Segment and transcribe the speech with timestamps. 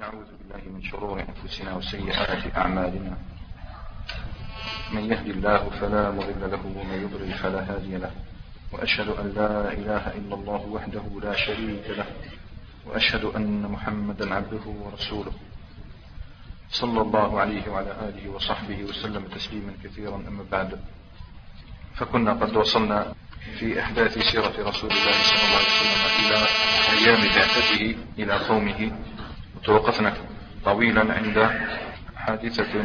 [0.00, 3.16] ونعوذ بالله من شرور أنفسنا وسيئات أعمالنا.
[4.92, 8.10] من يهد الله فلا مضل له ومن يضلل فلا هادي له.
[8.72, 12.06] وأشهد أن لا إله إلا الله وحده لا شريك له.
[12.86, 15.32] وأشهد أن محمدا عبده ورسوله.
[16.70, 20.16] صلى الله عليه وعلى آله وصحبه وسلم تسليما كثيرا.
[20.16, 20.80] أما بعد
[21.94, 23.14] فكنا قد وصلنا
[23.58, 26.38] في أحداث سيرة رسول الله صلى الله عليه وسلم إلى
[26.96, 28.92] أيام بعثته إلى قومه.
[29.56, 30.14] وتوقفنا
[30.64, 31.50] طويلا عند
[32.16, 32.84] حادثة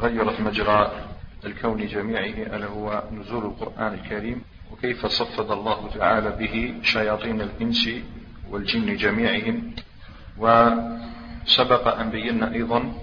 [0.00, 0.92] غيرت مجرى
[1.44, 7.90] الكون جميعه ألا هو نزول القرآن الكريم؟ وكيف صفد الله تعالى به شياطين الإنس
[8.50, 9.74] والجن جميعهم؟
[10.38, 12.94] وسبق أن بينا أيضا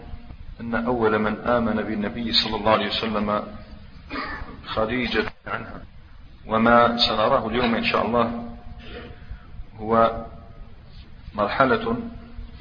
[0.61, 3.43] أن أول من آمن بالنبي صلى الله عليه وسلم
[4.65, 5.81] خديجة عنها.
[6.47, 8.55] وما سنراه اليوم إن شاء الله
[9.79, 10.25] هو
[11.35, 11.97] مرحلة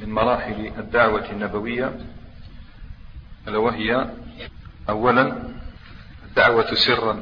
[0.00, 1.98] من مراحل الدعوة النبوية
[3.48, 4.10] ألا وهي
[4.88, 5.42] أولا
[6.28, 7.20] الدعوة سرا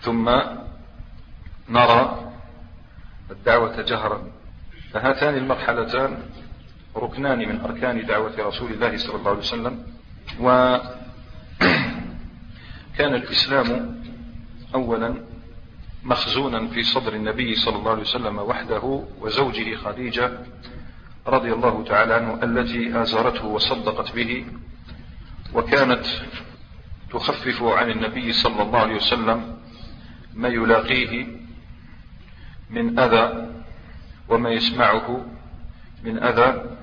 [0.00, 0.30] ثم
[1.68, 2.32] نرى
[3.30, 4.22] الدعوة جهرا.
[4.92, 6.18] فهاتان المرحلتان
[6.96, 9.86] ركنان من أركان دعوة رسول الله صلى الله عليه وسلم.
[10.40, 10.94] وكان
[13.20, 14.00] الإسلام
[14.74, 15.14] أولا
[16.04, 20.38] مخزونا في صدر النبي صلى الله عليه وسلم وحده وزوجه خديجة
[21.26, 24.46] رضي الله تعالى عنه التي آزرته وصدقت به
[25.54, 26.06] وكانت
[27.10, 29.56] تخفف عن النبي صلى الله عليه وسلم
[30.34, 31.26] ما يلاقيه
[32.70, 33.48] من أذى
[34.28, 35.24] وما يسمعه
[36.04, 36.76] من أذى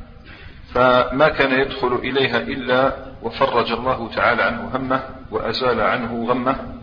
[0.73, 6.81] فما كان يدخل إليها إلا وفرج الله تعالى عنه همه وأزال عنه غمه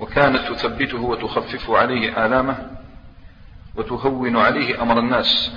[0.00, 2.70] وكانت تثبته وتخفف عليه آلامه
[3.76, 5.52] وتهون عليه أمر الناس.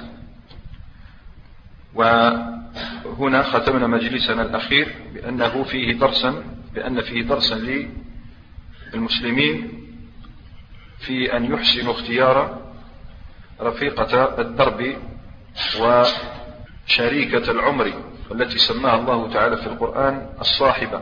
[1.95, 7.87] وهنا ختمنا مجلسنا الأخير بأنه فيه درسا بأن فيه درسا
[8.93, 9.71] للمسلمين
[10.99, 12.61] في أن يحسنوا اختيار
[13.61, 14.95] رفيقة الدرب
[15.79, 17.93] وشريكة العمر
[18.31, 21.01] التي سماها الله تعالى في القرآن الصاحبة.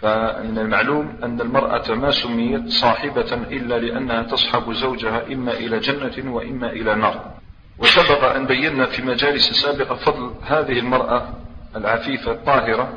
[0.00, 6.70] فمن المعلوم أن المرأة ما سميت صاحبة إلا لأنها تصحب زوجها إما إلى جنة وإما
[6.70, 7.37] إلى نار.
[7.78, 11.28] وسبق أن بينا في مجالس سابقة فضل هذه المرأة
[11.76, 12.92] العفيفة الطاهرة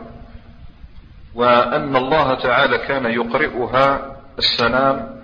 [1.36, 5.22] وأن الله تعالى كان يقرئها السلام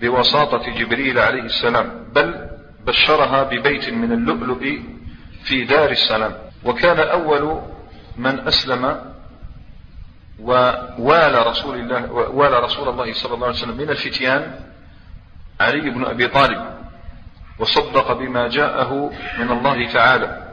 [0.00, 2.48] بوساطة جبريل عليه السلام بل
[2.86, 4.64] بشرها ببيت من اللؤلؤ
[5.44, 6.32] في دار السلام.
[6.64, 7.60] وكان أول
[8.16, 9.12] من أسلم
[10.40, 14.60] ووالى رسول الله والى رسول الله صلى الله عليه وسلم من الفتيان
[15.60, 16.75] علي بن أبي طالب.
[17.58, 20.46] وصدق بما جاءه من الله تعالى.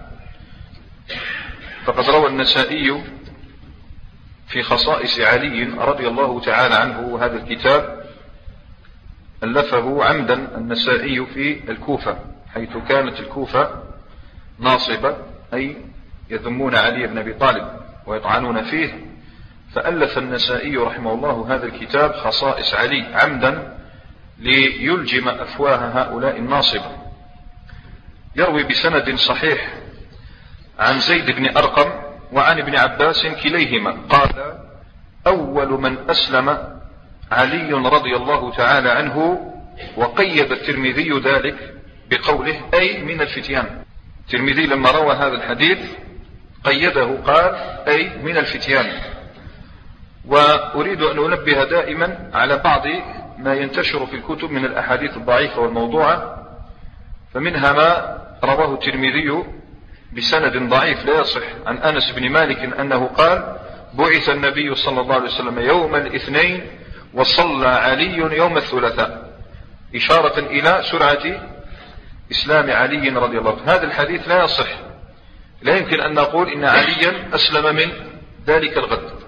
[1.86, 3.03] فقد روى النسائي
[4.47, 8.03] في خصائص علي رضي الله تعالى عنه هذا الكتاب
[9.44, 12.18] ألفه عمدا النسائي في الكوفة
[12.53, 13.84] حيث كانت الكوفة
[14.59, 15.18] ناصبة
[15.53, 15.78] أي
[16.30, 17.68] يذمون علي بن أبي طالب
[18.06, 19.06] ويطعنون فيه.
[19.75, 23.78] فألف النسائي رحمه الله هذا الكتاب خصائص علي عمدا
[24.39, 26.91] ليلجم أفواه هؤلاء الناصبة
[28.35, 29.73] يروي بسند صحيح
[30.79, 31.91] عن زيد بن أرقم
[32.31, 33.97] وعن ابن عباس كليهما.
[34.09, 34.57] قال
[35.27, 36.79] أول من أسلم
[37.31, 39.39] علي رضي الله تعالى عنه
[39.97, 41.75] وقيد الترمذي ذلك
[42.09, 43.83] بقوله أي من الفتيان.
[44.25, 45.79] الترمذي لما روى هذا الحديث
[46.63, 47.55] قيده قال
[47.88, 48.91] أي من الفتيان.
[50.25, 52.83] وأريد أن أنبه دائما على بعض
[53.38, 56.44] ما ينتشر في الكتب من الأحاديث الضعيفة والموضوعة
[57.33, 59.44] فمنها ما رواه الترمذي
[60.17, 63.57] بسند ضعيف لا يصح عن أنس بن مالك أنه قال
[63.93, 66.67] بعث النبي صلى الله عليه وسلم يوم الاثنين
[67.13, 69.33] وصلى علي يوم الثلاثاء.
[69.95, 71.49] إشارة إلى سرعة
[72.31, 73.73] إسلام علي رضي الله عنه.
[73.73, 74.67] هذا الحديث لا يصح.
[75.61, 77.91] لا يمكن أن نقول إن عليا أسلم من
[78.47, 79.23] ذلك الغد.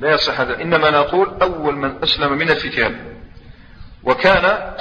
[0.00, 0.62] لا يصح هذا.
[0.62, 2.96] إنما نقول أول من أسلم من الفتيان.
[4.04, 4.74] وكان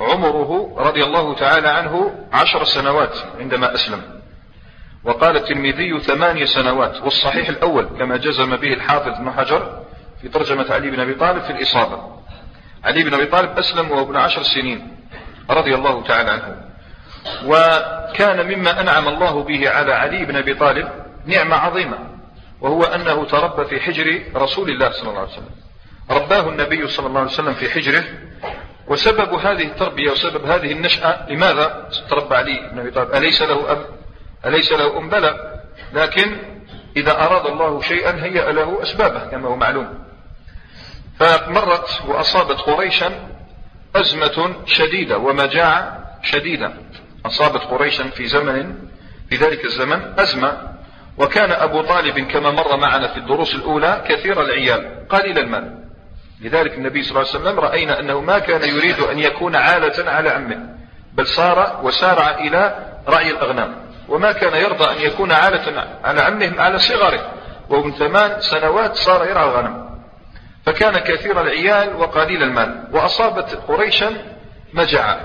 [0.00, 4.02] عمره رضي الله تعالى عنه عشر سنوات عندما أسلم.
[5.04, 9.82] وقال الترمذي ثمانية سنوات والصحيح الأول كما جزم به الحافظ ابن حجر
[10.20, 12.22] في ترجمة علي بن أبي طالب في الإصابة.
[12.84, 14.96] علي بن أبي طالب أسلم وهو ابن عشر سنين
[15.50, 16.56] رضي الله تعالى عنه.
[17.46, 20.88] وكان مما أنعم الله به على علي بن أبي طالب
[21.26, 21.98] نعمة عظيمة.
[22.62, 25.50] وهو أنه تربى في حجر رسول الله صلى الله عليه وسلم.
[26.10, 28.04] رباه النبي صلى الله عليه وسلم في حجره.
[28.86, 33.86] وسبب هذه التربية وسبب هذه النشأة لماذا تربى علي بن أبي طالب؟ أليس له أب؟
[34.46, 35.62] أليس له أم؟ بلى.
[35.92, 36.36] لكن
[36.96, 40.04] إذا أراد الله شيئا هيأ له أسبابه كما هو معلوم.
[41.18, 43.28] فمرت وأصابت قريشا
[43.96, 46.72] أزمة شديدة ومجاعة شديدة.
[47.26, 48.74] أصابت قريشا في زمن
[49.30, 50.71] في ذلك الزمن أزمة
[51.18, 55.78] وكان أبو طالب كما مر معنا في الدروس الأولى كثير العيال قليل المال.
[56.40, 60.30] لذلك النبي صلى الله عليه وسلم رأينا أنه ما كان يريد أن يكون عالة على
[60.30, 60.68] عمه
[61.12, 63.76] بل صار وسارع إلى رعي الأغنام.
[64.08, 67.32] وما كان يرضى أن يكون عالة على عمه على صغره
[67.68, 69.92] ومن ثمان سنوات صار يرعى الغنم.
[70.66, 74.12] فكان كثير العيال وقليل المال وأصابت قريشا
[74.74, 75.20] مجاعة.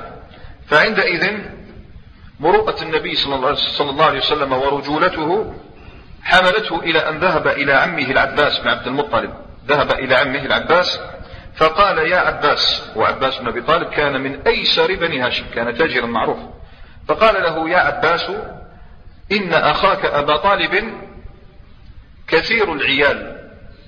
[0.68, 1.38] فعندئذ
[2.40, 3.36] مروءة النبي صلى
[3.80, 5.54] الله عليه وسلم ورجولته
[6.28, 9.34] حملته إلى أن ذهب إلى عمه العباس بن عبد المطلب.
[9.68, 11.00] ذهب إلى عمه العباس
[11.56, 12.92] فقال يا عباس.
[12.96, 16.38] وعباس بن أبي طالب كان من أيسر بني هاشم كان تاجرا معروف.
[17.08, 18.32] فقال له يا عباس
[19.32, 20.94] إن أخاك أبا طالب
[22.28, 23.38] كثير العيال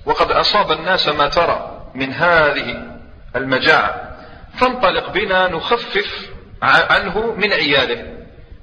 [0.06, 2.98] وقد أصاب الناس ما ترى من هذه
[3.36, 4.16] المجاعة
[4.54, 6.30] فانطلق بنا نخفف
[6.62, 8.04] عنه من عياله.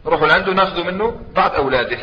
[0.06, 1.98] نروح عنده ناخذ منه بعض أولاده.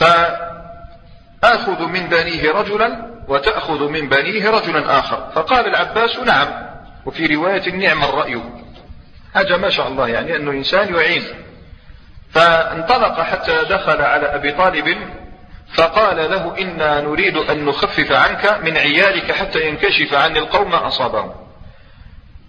[0.00, 5.30] فآخذ من بنيه رجلا وتأخذ من بنيه رجلا آخر.
[5.34, 6.48] فقال العباس نعم
[7.06, 8.42] وفي رواية نعم الرأي.
[9.34, 11.22] حاجة ما شاء الله يعني أنه إنسان يعين.
[12.30, 14.96] فانطلق حتى دخل على أبي طالب
[15.74, 21.32] فقال له إنا نريد أن نخفف عنك من عيالك حتى ينكشف عن القوم أصابهم.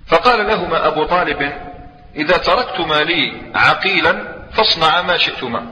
[0.08, 1.52] فقال لهما أبو طالب
[2.16, 5.66] إذا تركتما لي عقيلا فاصنع ما شئتما.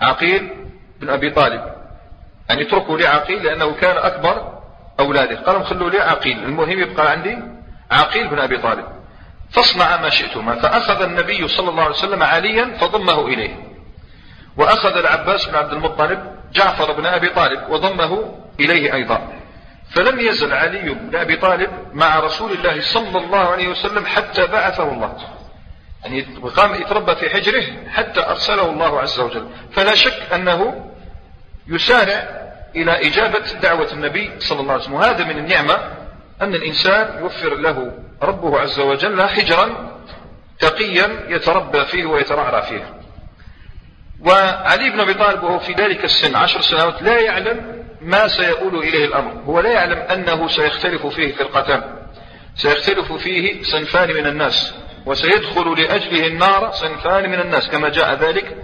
[0.00, 0.59] عقيل
[1.00, 1.62] بن أبي طالب.
[2.48, 4.58] يعني اتركوا لي عقيل لأنه كان أكبر
[5.00, 5.40] أولاده.
[5.40, 6.44] قالوا خلوا لي عقيل.
[6.44, 7.38] المهم يبقى عندي
[7.90, 8.84] عقيل بن أبي طالب.
[9.50, 13.56] فاصنع ما شئتما فأخذ النبي صلى الله عليه وسلم عليا فضمه إليه.
[14.56, 19.32] وأخذ العباس بن عبد المطلب جعفر بن أبي طالب وضمه إليه أيضا.
[19.90, 24.92] فلم يزل علي بن أبي طالب مع رسول الله صلى الله عليه وسلم حتى بعثه
[24.92, 25.16] الله.
[26.04, 26.22] يعني
[26.56, 29.48] قام يتربى في حجره حتى أرسله الله عز وجل.
[29.72, 30.89] فلا شك أنه
[31.68, 32.40] يسارع
[32.76, 34.94] إلى إجابة دعوة النبي صلى الله عليه وسلم.
[34.94, 35.74] وهذا من النعمة
[36.42, 37.92] أن الإنسان يوفر له
[38.22, 39.96] ربه عز وجل حجرا
[40.58, 42.94] تقيا يتربى فيه ويترعرع فيه.
[44.20, 49.04] وعلي بن أبي طالب وهو في ذلك السن عشر سنوات لا يعلم ما سيؤول إليه
[49.04, 49.32] الأمر.
[49.32, 51.82] هو لا يعلم أنه سيختلف فيه فرقتان.
[52.54, 54.74] سيختلف فيه صنفان من الناس
[55.06, 58.56] وسيدخل لأجله النار صنفان من الناس كما جاء ذلك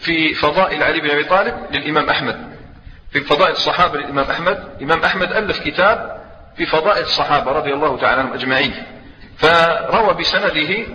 [0.00, 2.50] في فضائل علي بن أبي طالب للإمام أحمد.
[3.10, 4.64] في فضائل الصحابة للإمام أحمد.
[4.76, 6.20] الإمام أحمد ألف كتاب
[6.56, 8.74] في فضائل الصحابة رضي الله تعالى عنهم أجمعين.
[9.36, 10.86] فروى بسنده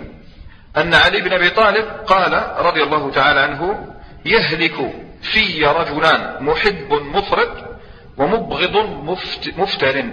[0.76, 3.92] أن علي بن أبي طالب قال رضي الله تعالى عنه
[4.24, 4.92] يهلك
[5.22, 7.78] في رجلان محب مفرط
[8.16, 8.76] ومبغض
[9.56, 10.04] مفتر.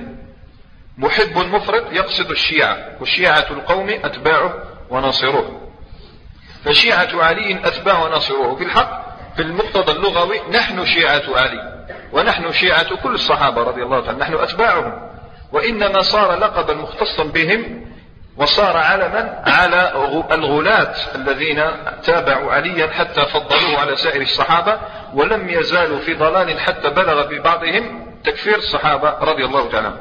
[0.97, 4.53] محب مفرط يقصد الشيعة والشيعة القوم أتباعه
[4.89, 5.72] وناصروه
[6.65, 9.03] فشيعة علي أتباع وناصروه في الحق
[9.35, 11.85] في المقتضى اللغوي نحن شيعة علي.
[12.11, 15.09] ونحن شيعة كل الصحابة رضي الله تعالى نحن أتباعهم.
[15.51, 17.85] وإنما صار لقبا مختصا بهم
[18.37, 19.91] وصار علما على
[20.31, 21.63] الغلاة الذين
[22.03, 24.79] تابعوا عليا حتى فضلوه على سائر الصحابة
[25.13, 29.93] ولم يزالوا في ضلال حتى بلغ ببعضهم تكفير الصحابة رضي الله تعالى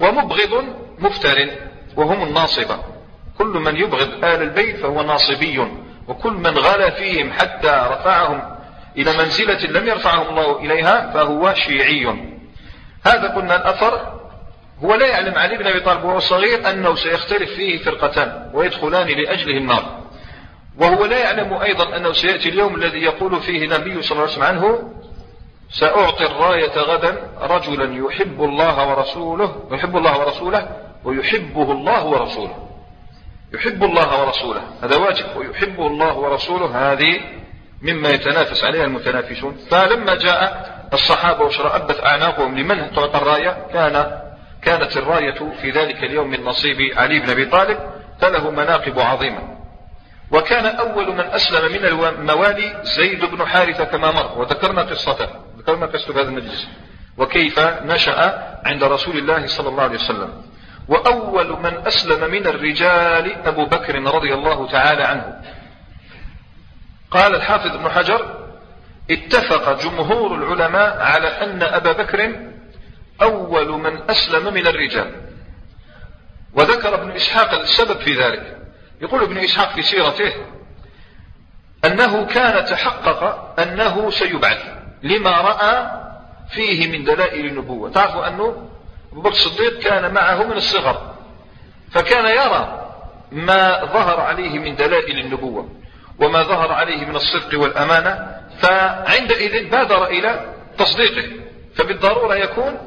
[0.00, 0.64] ومبغض
[0.98, 1.50] مفتر
[1.96, 2.78] وهم الناصبة.
[3.38, 5.68] كل من يبغض آل البيت فهو ناصبي.
[6.08, 8.58] وكل من غلا فيهم حتى رفعهم
[8.96, 12.06] إلى منزلة لم يرفعهم الله إليها فهو شيعي.
[13.06, 14.18] هذا قلنا الأثر.
[14.84, 19.56] هو لا يعلم علي بن أبي طالب وهو صغير أنه سيختلف فيه فرقتان ويدخلان لأجله
[19.56, 19.98] النار.
[20.78, 24.42] وهو لا يعلم أيضا أنه سيأتي اليوم الذي يقول فيه النبي صلى الله عليه وسلم
[24.42, 24.92] عنه
[25.70, 30.68] سأعطي الراية غدا رجلا يحب الله ورسوله يحب الله ورسوله
[31.04, 32.67] ويحبه الله ورسوله.
[33.54, 34.62] يحب الله ورسوله.
[34.82, 35.36] هذا واجب.
[35.36, 37.20] ويحبه الله ورسوله هذه
[37.82, 39.56] مما يتنافس عليها المتنافسون.
[39.70, 44.20] فلما جاء الصحابة وشرأبت أعناقهم لمن تعطى الراية كان
[44.62, 47.78] كانت الراية في ذلك اليوم من نصيب علي بن أبي طالب
[48.20, 49.58] فله مناقب عظيمة.
[50.32, 54.38] وكان أول من أسلم من الموالي زيد بن حارثة كما مر.
[54.38, 55.28] وذكرنا قصته.
[55.58, 56.68] ذكرنا قصة هذا المجلس.
[57.18, 60.42] وكيف نشأ عند رسول الله صلى الله عليه وسلم.
[60.88, 65.40] وأول من أسلم من الرجال أبو بكر رضي الله تعالى عنه.
[67.10, 68.48] قال الحافظ ابن حجر
[69.10, 72.36] اتفق جمهور العلماء على أن أبا بكر
[73.22, 75.14] أول من أسلم من الرجال.
[76.54, 78.58] وذكر ابن إسحاق السبب في ذلك.
[79.00, 80.32] يقول ابن إسحاق في سيرته
[81.84, 84.64] أنه كان تحقق أنه سيبعث
[85.02, 85.90] لما رأى
[86.50, 87.90] فيه من دلائل النبوة.
[87.90, 88.67] تعرفوا أنه
[89.12, 91.14] بكر الصديق كان معه من الصغر
[91.90, 92.90] فكان يرى
[93.32, 95.68] ما ظهر عليه من دلائل النبوة
[96.20, 101.28] وما ظهر عليه من الصدق والأمانة فعندئذ بادر إلى تصديقه.
[101.74, 102.78] فبالضرورة يكون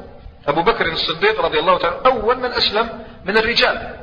[0.48, 3.96] أبو بكر الصديق رضي الله تعالى أول من أسلم من الرجال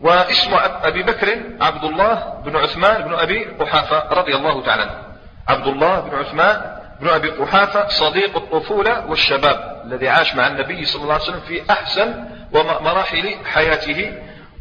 [0.00, 0.50] واسم
[0.82, 5.14] أبي بكر عبد الله بن عثمان بن أبي قحافة رضي الله تعالى
[5.48, 11.02] عبد الله بن عثمان بن أبي قحافة صديق الطفولة والشباب الذي عاش مع النبي صلى
[11.02, 14.12] الله عليه وسلم في أحسن ومراحل حياته.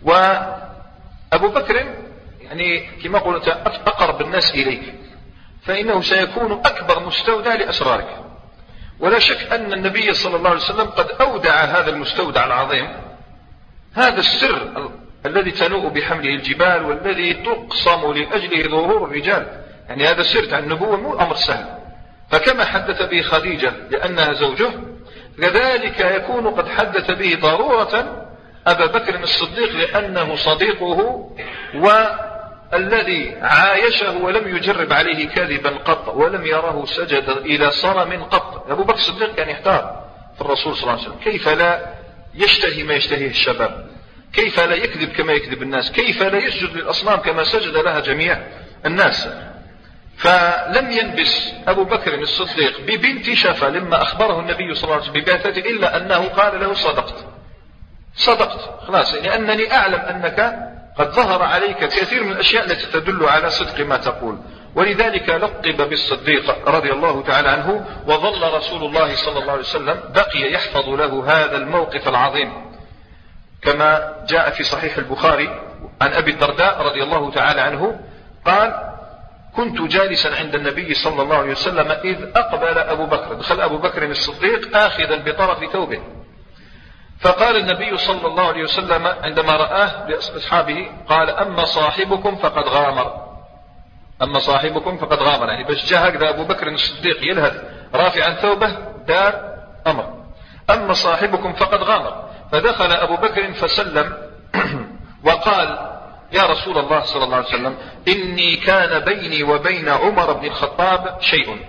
[0.03, 1.85] وأبو بكر
[2.41, 3.47] يعني كما قلت
[3.87, 4.93] أقرب الناس إليك
[5.63, 8.17] فإنه سيكون أكبر مستودع لأسرارك.
[8.99, 12.89] ولا شك أن النبي صلى الله عليه وسلم قد أودع هذا المستودع العظيم.
[13.93, 14.91] هذا السر
[15.25, 19.61] الذي تنوء بحمله الجبال والذي تقصم لأجله ظهور الرجال.
[19.89, 21.80] يعني هذا السر عن النبوة مو أمر سهل.
[22.31, 24.71] فكما حدث به خديجة لأنها زوجه
[25.41, 28.25] كذلك يكون قد حدث به ضرورة
[28.67, 31.29] أبا بكر الصديق لأنه صديقه
[31.75, 38.71] والذي عايشه ولم يجرب عليه كذبا قط ولم يره سجد إلى صنم قط.
[38.71, 40.03] أبو بكر الصديق كان يحتار
[40.35, 41.19] في الرسول صلى الله عليه وسلم.
[41.23, 41.93] كيف لا
[42.35, 43.87] يشتهي ما يشتهيه الشباب؟
[44.33, 48.41] كيف لا يكذب كما يكذب الناس؟ كيف لا يسجد للأصنام كما سجد لها جميع
[48.85, 49.27] الناس؟
[50.21, 55.59] فلم ينبس أبو بكر الصديق ببنت شفا لما أخبره النبي صلى الله عليه وسلم ببعثته
[55.59, 57.25] إلا أنه قال له صدقت.
[58.15, 58.59] صدقت.
[58.87, 63.85] خلاص لأنني يعني أعلم أنك قد ظهر عليك كثير من الأشياء التي تدل على صدق
[63.85, 64.37] ما تقول.
[64.75, 70.51] ولذلك لقب بالصديق رضي الله تعالى عنه وظل رسول الله صلى الله عليه وسلم بقي
[70.53, 72.71] يحفظ له هذا الموقف العظيم.
[73.61, 75.47] كما جاء في صحيح البخاري
[76.01, 77.99] عن أبي الدرداء رضي الله تعالى عنه
[78.45, 78.90] قال
[79.55, 83.33] كنت جالسا عند النبي صلى الله عليه وسلم إذ أقبل أبو بكر.
[83.33, 86.01] دخل أبو بكر الصديق آخذا بطرف ثوبه.
[87.19, 93.31] فقال النبي صلى الله عليه وسلم عندما رآه لأصحابه قال أما صاحبكم فقد غامر.
[94.21, 95.49] أما صاحبكم فقد غامر.
[95.49, 97.63] يعني باش جاء هكذا أبو بكر الصديق يلهث.
[97.95, 98.77] رافعا ثوبه
[99.07, 100.13] دار أمر.
[100.69, 102.29] أما صاحبكم فقد غامر.
[102.51, 104.13] فدخل أبو بكر فسلم
[105.27, 105.90] وقال
[106.33, 111.65] يا رسول الله صلى الله عليه وسلم إني كان بيني وبين عمر بن الخطاب شيء.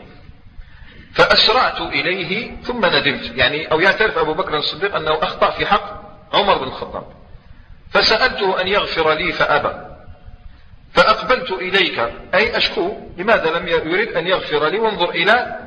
[1.15, 3.33] فأسرعت إليه ثم ندمت.
[3.37, 6.03] يعني أو يعترف أبو بكر الصديق أنه أخطأ في حق
[6.33, 7.05] عمر بن الخطاب.
[7.91, 9.75] فسألته أن يغفر لي فأبى.
[10.93, 11.99] فأقبلت إليك.
[12.35, 15.59] أي أشكو لماذا لم يريد أن يغفر لي؟ وانظر إلى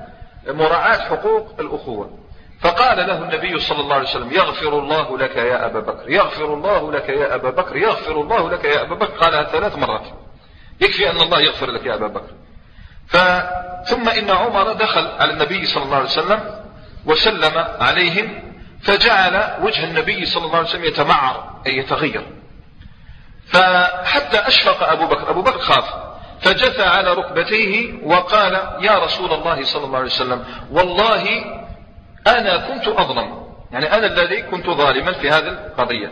[0.48, 2.25] مراعاة حقوق الأخوة.
[2.66, 6.92] فقال له النبي صلى الله عليه وسلم يغفر الله لك يا أبا بكر يغفر الله
[6.92, 9.18] لك يا أبا بكر يغفر الله لك يا أبا بكر.
[9.18, 10.06] قالها ثلاث مرات.
[10.82, 12.34] يكفي أن الله يغفر لك يا أبا بكر.
[13.86, 16.66] ثم إن عمر دخل على النبي صلى الله عليه وسلم
[17.06, 22.26] وسلم عليهم فجعل وجه النبي صلى الله عليه وسلم يتمعر أي يتغير.
[23.48, 25.94] فحتى أشفق أبو بكر أبو بكر خاف.
[26.42, 31.26] فجثى على ركبتيه وقال يا رسول الله صلى الله عليه وسلم والله
[32.28, 33.46] أنا كنت أظلم.
[33.72, 36.12] يعني أنا الذي كنت ظالما في هذه القضية.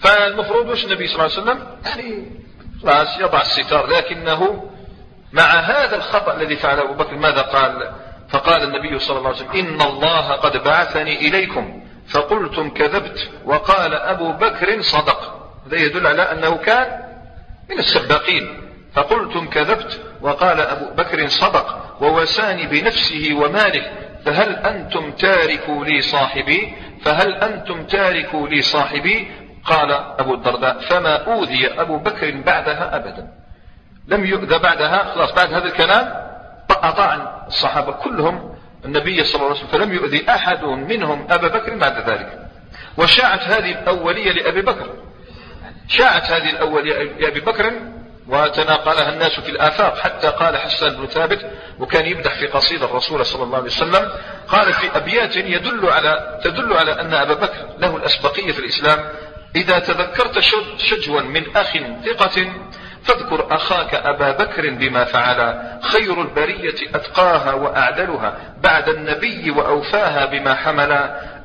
[0.00, 2.30] فالمفروض وش النبي صلى الله عليه وسلم؟ يعني
[2.82, 3.86] خلاص يضع الستار.
[3.86, 4.70] لكنه
[5.32, 7.92] مع هذا الخطأ الذي فعله أبو بكر ماذا قال؟
[8.28, 14.32] فقال النبي صلى الله عليه وسلم إن الله قد بعثني إليكم فقلتم كذبت وقال أبو
[14.32, 15.50] بكر صدق.
[15.66, 17.00] هذا يدل على أنه كان
[17.70, 18.70] من السباقين.
[18.94, 21.96] فقلتم كذبت وقال أبو بكر صدق.
[22.00, 24.07] ووساني بنفسه وماله.
[24.24, 29.30] فهل أنتم تاركوا لي صاحبي؟ فهل أنتم تاركوا لي صاحبي؟
[29.64, 33.28] قال أبو الدرداء فما أوذي أبو بكر بعدها أبدا.
[34.08, 36.28] لم يؤذى بعدها خلاص بعد هذا الكلام
[36.70, 42.10] أطاع الصحابة كلهم النبي صلى الله عليه وسلم فلم يؤذي أحد منهم أبا بكر بعد
[42.10, 42.38] ذلك.
[42.96, 44.86] وشاعت هذه الأولية لأبي بكر.
[45.88, 47.72] شاعت هذه الأولية لأبي بكر
[48.28, 49.98] وتناقلها الناس في الآفاق.
[49.98, 54.12] حتى قال حسان بن ثابت وكان يمدح في قصيدة الرسول صلى الله عليه وسلم
[54.48, 59.04] قال في أبيات يدل على تدل على أن أبا بكر له الأسبقية في الإسلام.
[59.56, 60.38] إذا تذكرت
[60.78, 61.72] شجوا من أخ
[62.04, 62.52] ثقة
[63.02, 70.92] فاذكر أخاك أبا بكر بما فعل خير البرية أتقاها وأعدلها بعد النبي وأوفاها بما حمل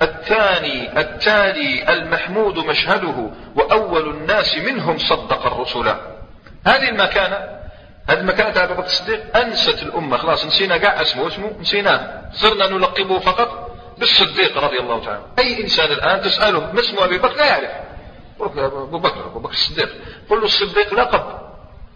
[0.01, 5.95] الثاني التالي المحمود مشهده وأول الناس منهم صدق الرسل.
[6.65, 7.63] هذه المكانة
[8.09, 12.21] هذه المكانة أبا بكر الصديق أنست الأمة خلاص نسينا قاع اسمه اسمه نسيناه.
[12.33, 15.21] صرنا نلقبه فقط بالصديق رضي الله تعالى.
[15.39, 17.71] أي إنسان الآن تسأله ما اسمه أبي بكر؟ لا يعرف.
[18.39, 19.89] أبو بكر أبو بكر الصديق.
[20.29, 21.23] قل له الصديق لقب.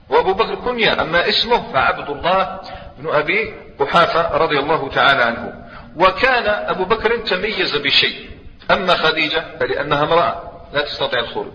[0.09, 2.59] وأبو بكر كنية أما اسمه فعبد الله
[2.97, 5.53] بن أبي قحافة رضي الله تعالى عنه.
[5.95, 8.29] وكان أبو بكر تميز بشيء.
[8.71, 11.53] أما خديجة فلأنها امرأة لا تستطيع الخروج.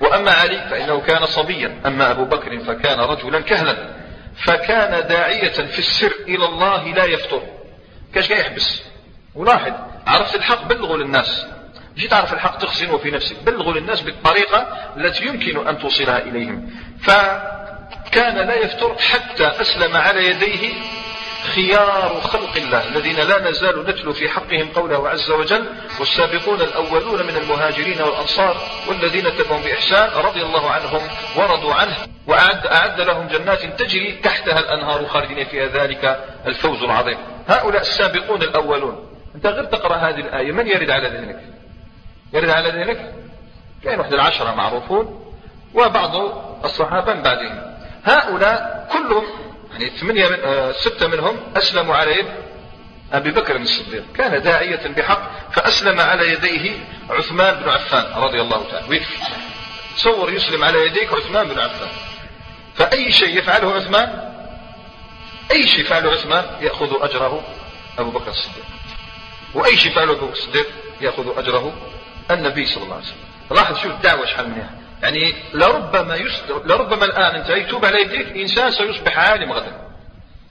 [0.00, 3.96] وأما علي فإنه كان صبيا أما أبو بكر فكان رجلا كهلا
[4.36, 7.42] فكان داعية في السر إلى الله لا يفتر
[8.14, 8.82] كاش يحبس؟
[9.34, 9.72] ولاحظ
[10.06, 11.46] عرفت الحق؟ بلغوا للناس.
[11.96, 13.36] جيت تعرف الحق تخزنه في نفسك.
[13.42, 14.58] بلغوا للناس بالطريقة
[14.96, 16.70] التي يمكن أن توصلها إليهم.
[17.00, 20.74] فكان لا يفتر حتى أسلم على يديه
[21.46, 25.66] خيار خلق الله الذين لا نزال نتلو في حقهم قوله عز وجل
[25.98, 28.56] والسابقون الأولون من المهاجرين والأنصار
[28.88, 31.00] والذين تبعهم بإحسان رضي الله عنهم
[31.36, 37.18] ورضوا عنه وأعد أعد لهم جنات تجري تحتها الأنهار خالدين فيها ذلك الفوز العظيم.
[37.48, 39.08] هؤلاء السابقون الأولون.
[39.34, 40.52] أنت غير تقرأ هذه الآية.
[40.52, 41.40] من يرد على ذهنك؟
[42.32, 43.14] يرد على ذهنك؟
[43.84, 45.34] كان واحد العشرة معروفون
[45.74, 46.12] وبعض
[46.64, 47.76] الصحابة من بعدهم.
[48.04, 49.24] هؤلاء كلهم
[49.80, 52.26] يعني ثمانية من آه ستة منهم أسلموا على يد
[53.12, 54.04] أبي بكر الصديق.
[54.14, 56.78] كان داعية بحق فأسلم على يديه
[57.10, 58.88] عثمان بن عفان رضي الله تعالى.
[58.88, 59.16] ويكفي
[59.96, 61.88] تصور يسلم على يديك عثمان بن عفان.
[62.74, 64.32] فأي شيء يفعله عثمان؟
[65.50, 67.44] أي شيء فعله عثمان؟ يأخذ أجره
[67.98, 68.64] أبو بكر الصديق.
[69.54, 70.66] وأي شيء فعله أبو بكر الصديق؟
[71.00, 71.72] يأخذ أجره
[72.30, 73.18] النبي صلى الله عليه وسلم.
[73.50, 74.70] لاحظ شوف الدعوة شحال منها
[75.02, 79.72] يعني لربما يسر لربما الآن أنت يتوب على يديك إنسان سيصبح عالم غدا.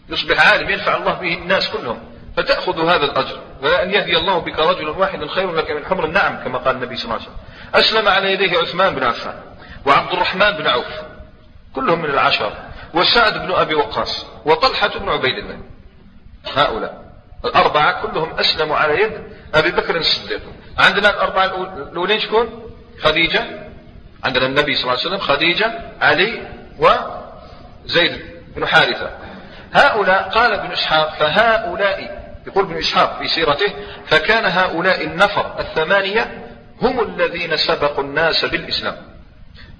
[0.09, 1.99] يصبح عالم ينفع الله به الناس كلهم.
[2.37, 3.41] فتأخذ هذا الأجر.
[3.61, 6.05] وأن يهدي الله بك رجلا واحدا خير لك من حمر.
[6.05, 7.37] النعم كما قال النبي صلى الله عليه وسلم.
[7.75, 9.39] أسلم على يديه عثمان بن عفان
[9.85, 11.01] وعبد الرحمن بن عوف.
[11.73, 12.53] كلهم من العشر.
[12.93, 15.59] وسعد بن أبي وقاص وطلحة بن عبيد الله.
[16.55, 17.05] هؤلاء.
[17.45, 19.11] الأربعة كلهم أسلموا على يد
[19.55, 20.41] أبي بكر الصديق.
[20.77, 22.71] عندنا الأربعة الأولين شكون؟
[23.01, 23.64] خديجة
[24.25, 26.47] عندنا النبي صلى الله عليه وسلم خديجة علي
[26.79, 28.21] وزيد
[28.55, 29.09] بن حارثة.
[29.73, 33.73] هؤلاء قال ابن إسحاق فهؤلاء يقول ابن إسحاق في سيرته
[34.05, 36.45] فكان هؤلاء النفر الثمانية
[36.81, 38.95] هم الذين سبقوا الناس بالإسلام.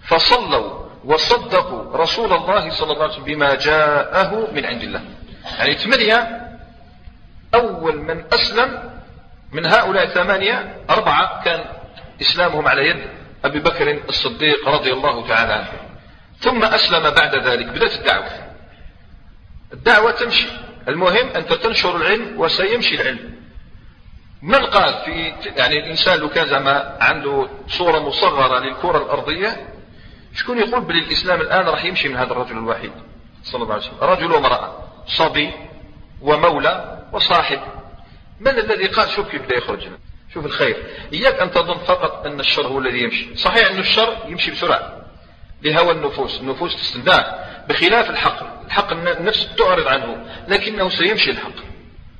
[0.07, 5.01] فصلوا وصدقوا رسول الله صلى الله عليه وسلم بما جاءه من عند الله.
[5.59, 6.41] يعني ثمانية
[7.55, 8.89] أول من أسلم
[9.51, 11.59] من هؤلاء الثمانية أربعة كان
[12.21, 15.71] إسلامهم على يد أبي بكر الصديق رضي الله تعالى عنه.
[16.39, 18.29] ثم أسلم بعد ذلك بدأت الدعوة.
[19.73, 20.47] الدعوة تمشي.
[20.87, 23.35] المهم أنت تنشر العلم وسيمشي العلم.
[24.41, 29.67] من قال في يعني الإنسان لو كان زعما عنده صورة مصغرة للكرة الأرضية.
[30.33, 32.91] شكون يقول بلي الإسلام الآن راح يمشي من هذا الرجل الوحيد؟
[33.43, 33.97] صلى الله عليه وسلم.
[34.01, 34.77] رجل وامرأة
[35.07, 35.53] صبي
[36.21, 37.59] ومولى وصاحب.
[38.39, 39.87] من الذي قال شوف كيف بدا يخرج
[40.35, 40.83] شوف الخير.
[41.13, 43.35] إياك أن تظن فقط أن الشر هو الذي يمشي.
[43.35, 45.05] صحيح أن الشر يمشي بسرعة.
[45.61, 46.39] لهوى النفوس.
[46.39, 47.35] النفوس تستندع
[47.69, 48.65] بخلاف الحق.
[48.65, 50.25] الحق النفس تعرض عنه.
[50.47, 51.55] لكنه سيمشي الحق.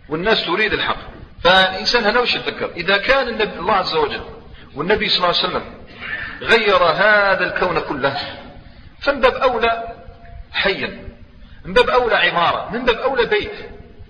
[0.09, 0.97] والناس تريد الحق.
[1.43, 4.23] فالإنسان هنا وش يتذكر؟ إذا كان النبي الله عز وجل
[4.75, 5.63] والنبي صلى الله عليه وسلم
[6.41, 8.17] غير هذا الكون كله
[8.99, 9.95] فمن باب أولى
[10.51, 11.09] حيا.
[11.65, 12.69] من باب أولى عمارة.
[12.71, 13.55] من باب أولى بيت.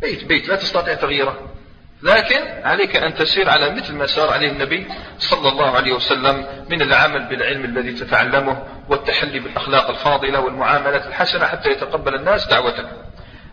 [0.02, 0.50] بيت بيت.
[0.50, 1.55] لا تستطيع تغييره.
[2.04, 4.88] لكن عليك أن تسير على مثل ما سار عليه النبي
[5.20, 11.70] صلى الله عليه وسلم من العمل بالعلم الذي تتعلمه والتحلي بالأخلاق الفاضلة والمعاملات الحسنة حتى
[11.70, 12.86] يتقبل الناس دعوتك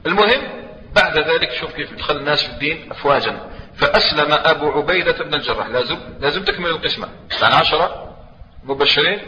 [0.06, 0.62] المهم
[0.94, 3.50] بعد ذلك شوف كيف دخل الناس في الدين أفواجا.
[3.74, 5.66] فأسلم أبو عبيدة بن الجراح.
[5.66, 7.08] لازم لازم تكمل القسمة.
[7.42, 8.16] عن عشرة
[8.64, 9.18] مبشرين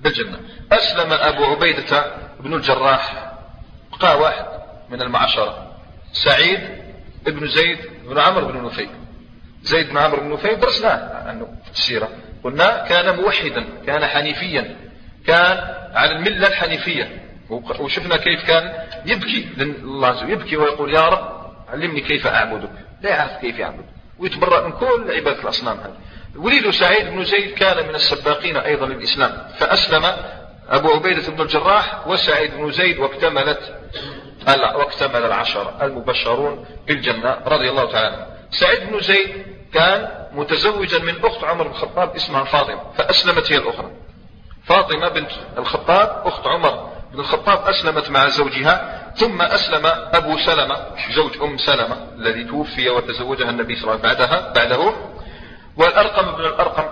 [0.00, 0.40] بالجنة.
[0.72, 3.32] أسلم أبو عبيدة بن الجراح.
[4.00, 4.44] بقى واحد
[4.90, 5.72] من المعشرة
[6.12, 6.60] سعيد
[7.26, 8.88] ابن زيد بن عمرو بن نفيل.
[9.62, 12.08] زيد بن عمرو بن نفيل درسناه عنه في السيرة.
[12.44, 14.76] قلنا كان موحدا كان حنيفيا
[15.26, 17.20] كان على الملة الحنيفية.
[17.80, 18.72] وشفنا كيف كان
[19.06, 22.70] يبكي لله عز وجل يبكي ويقول يا رب علمني كيف أعبدك.
[23.02, 23.84] لا يعرف كيف يعبد.
[24.18, 25.96] ويتبرأ من كل عبادة الأصنام هذه.
[26.36, 29.48] وليد سعيد بن زيد كان من السباقين أيضا للإسلام.
[29.58, 30.04] فأسلم
[30.68, 33.74] أبو عبيدة بن الجراح وسعيد بن زيد واكتملت
[34.48, 38.16] واكتمل العشرة المبشرون بالجنة رضي الله تعالى.
[38.16, 43.56] عنه سعيد بن زيد كان متزوجا من أخت عمر بن الخطاب اسمها فاطمة فأسلمت هي
[43.56, 43.90] الأخرى.
[44.64, 50.76] فاطمة بنت الخطاب أخت عمر بن الخطاب أسلمت مع زوجها ثم أسلم أبو سلمة
[51.14, 54.94] زوج أم سلمة الذي توفي وتزوجها النبي صلى الله عليه وسلم بعدها بعده.
[55.76, 56.88] والأرقم بن الأرقم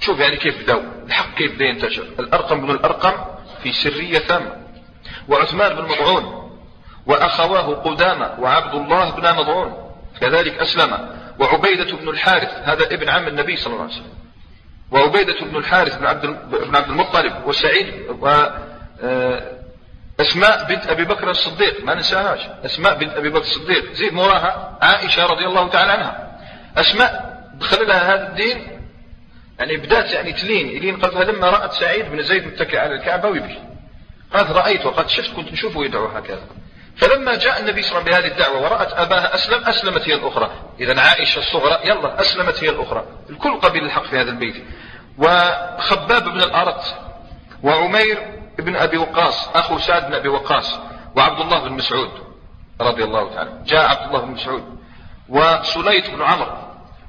[0.00, 0.82] شوف يعني كيف بدأوا.
[1.06, 2.02] الحق كيف بدأ ينتشر.
[2.18, 3.12] الأرقم بن الأرقم
[3.62, 4.56] في سرية تامة
[5.28, 6.45] وعثمان بن مضعون
[7.06, 11.16] وأخواه قدامة وعبد الله بن مضعون كذلك أسلم.
[11.38, 14.12] وعبيدة بن الحارث هذا ابن عم النبي صلى الله عليه وسلم.
[14.90, 18.46] وعبيدة بن الحارث بن عبد بن عبد المطلب وسعيد و
[20.20, 22.40] أسماء بنت أبي بكر الصديق ما ننساهاش.
[22.64, 26.38] أسماء بنت أبي بكر الصديق زيد موراها عائشة رضي الله تعالى عنها.
[26.76, 28.80] أسماء دخل لها هذا الدين
[29.58, 33.62] يعني بدات يعني تلين إلين قالت لما رأت سعيد بن زيد متكئ على الكعبة ويبكي.
[34.34, 36.42] قالت رأيت وقد شفت كنت نشوفه يدعو هكذا.
[36.96, 40.50] فلما جاء النبي صلى الله عليه وسلم بهذه الدعوة ورأت أباها أسلم أسلمت هي الأخرى.
[40.80, 43.04] إذا عائشة الصغرى يلا أسلمت هي الأخرى.
[43.30, 44.64] الكل قبل الحق في هذا البيت.
[45.18, 46.96] وخباب بن الأرت
[47.62, 48.18] وعمير
[48.58, 50.78] بن أبي وقاص أخو سعد بن أبي وقاص
[51.16, 52.10] وعبد الله بن مسعود
[52.80, 53.50] رضي الله تعالى.
[53.64, 54.78] جاء عبد الله بن مسعود.
[55.28, 56.56] وسليت بن عمرو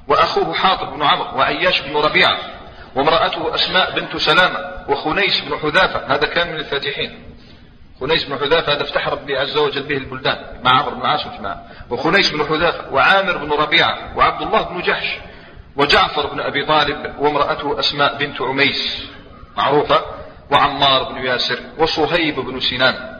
[0.08, 2.38] وأخوه حاطب بن عمرو وعياش بن ربيعة
[2.94, 6.14] وامرأته أسماء بنت سلامة وخنيس بن حذافة.
[6.14, 7.27] هذا كان من الفاتحين.
[8.00, 11.64] خنيس بن حذافة هذا افتح ربي عز وجل به البلدان مع عمرو بن العاص معه
[11.90, 15.18] وخنيس بن حذافة وعامر بن ربيعة وعبد الله بن جحش
[15.76, 19.08] وجعفر بن أبي طالب وامرأته أسماء بنت عميس
[19.56, 20.04] معروفة
[20.50, 23.18] وعمار بن ياسر وصهيب بن سنان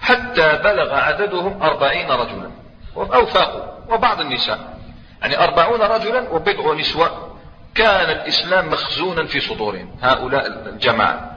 [0.00, 2.50] حتى بلغ عددهم أربعين رجلا.
[2.96, 4.78] أو فاقوا وبعض النساء.
[5.22, 7.36] يعني أربعون رجلا وبضع نسوة.
[7.74, 11.33] كان الإسلام مخزونا في صدورهم هؤلاء الجماعة.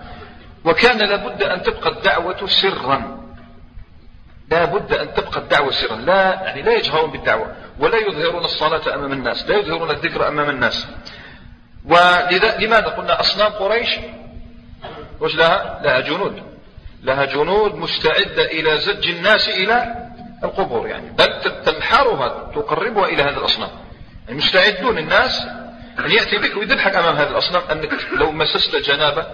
[0.65, 3.17] وكان لابد أن تبقى الدعوة سرا.
[4.51, 5.95] لا بد أن تبقى الدعوة سرا.
[5.95, 10.87] لا يعني لا يجهرون بالدعوة ولا يظهرون الصلاة أمام الناس لا يظهرون الذكر أمام الناس.
[11.85, 13.89] ولماذا قلنا أصنام قريش؟
[15.19, 16.43] وش لها؟ لها جنود.
[17.03, 19.95] لها جنود مستعدة إلى زج الناس إلى
[20.43, 21.09] القبور يعني.
[21.09, 23.69] بل تنحرها تقربها إلى هذه الأصنام.
[24.25, 25.47] يعني مستعدون الناس
[25.99, 29.25] أن يأتي بك ويذبحك أمام هذه الأصنام أنك لو مسست جنابة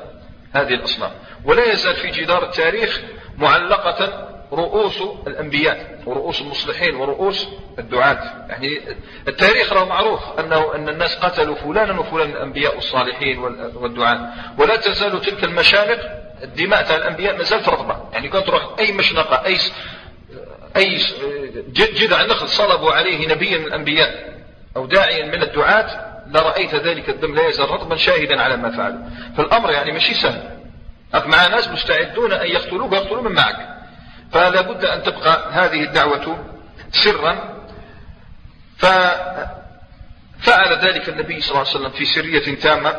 [0.53, 1.11] هذه الأصنام
[1.45, 3.01] ولا يزال في جدار التاريخ
[3.37, 7.47] معلقة رؤوس الأنبياء ورؤوس المصلحين ورؤوس
[7.79, 8.45] الدعاة.
[8.49, 8.81] يعني
[9.27, 13.39] التاريخ راه معروف أنه أن الناس قتلوا فلانا وفلان الأنبياء والصالحين
[13.75, 14.29] والدعاة.
[14.57, 15.99] ولا تزال تلك المشانق
[16.43, 19.57] الدماء تاع الأنبياء ما زالت رطبة يعني كنت تروح أي مشنقة أي
[20.77, 20.97] أي
[21.73, 24.33] جذع نخل صلبوا عليه نبيا من الأنبياء
[24.77, 29.05] أو داعيا من الدعاة لرأيت ذلك الدم لا يزال رطبا شاهدا على ما فعلوا.
[29.37, 30.59] فالأمر يعني ماشي سهل.
[31.13, 33.77] مع ناس مستعدون أن يقتلوك ويقتلوا من معك.
[34.31, 36.45] فلا بد أن تبقى هذه الدعوة
[36.91, 37.63] سرا.
[38.77, 39.47] ففعل
[40.81, 42.95] ذلك النبي صلى الله عليه وسلم في سرية تامة.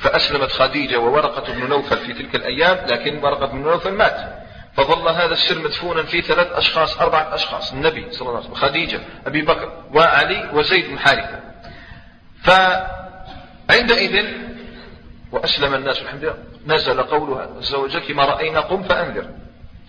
[0.00, 4.44] فأسلمت خديجة وورقة بن نوفل في تلك الأيام لكن ورقة بن نوفل مات.
[4.76, 7.72] فظل هذا السر مدفونا في ثلاث أشخاص أربعة أشخاص.
[7.72, 11.53] النبي صلى الله عليه وسلم خديجة أبي بكر وعلي وزيد بن حارثة.
[12.44, 14.24] فعندئذ
[15.32, 19.26] وأسلم الناس الحمد لله نزل قولها عز وجل كما رأينا قم فأنذر.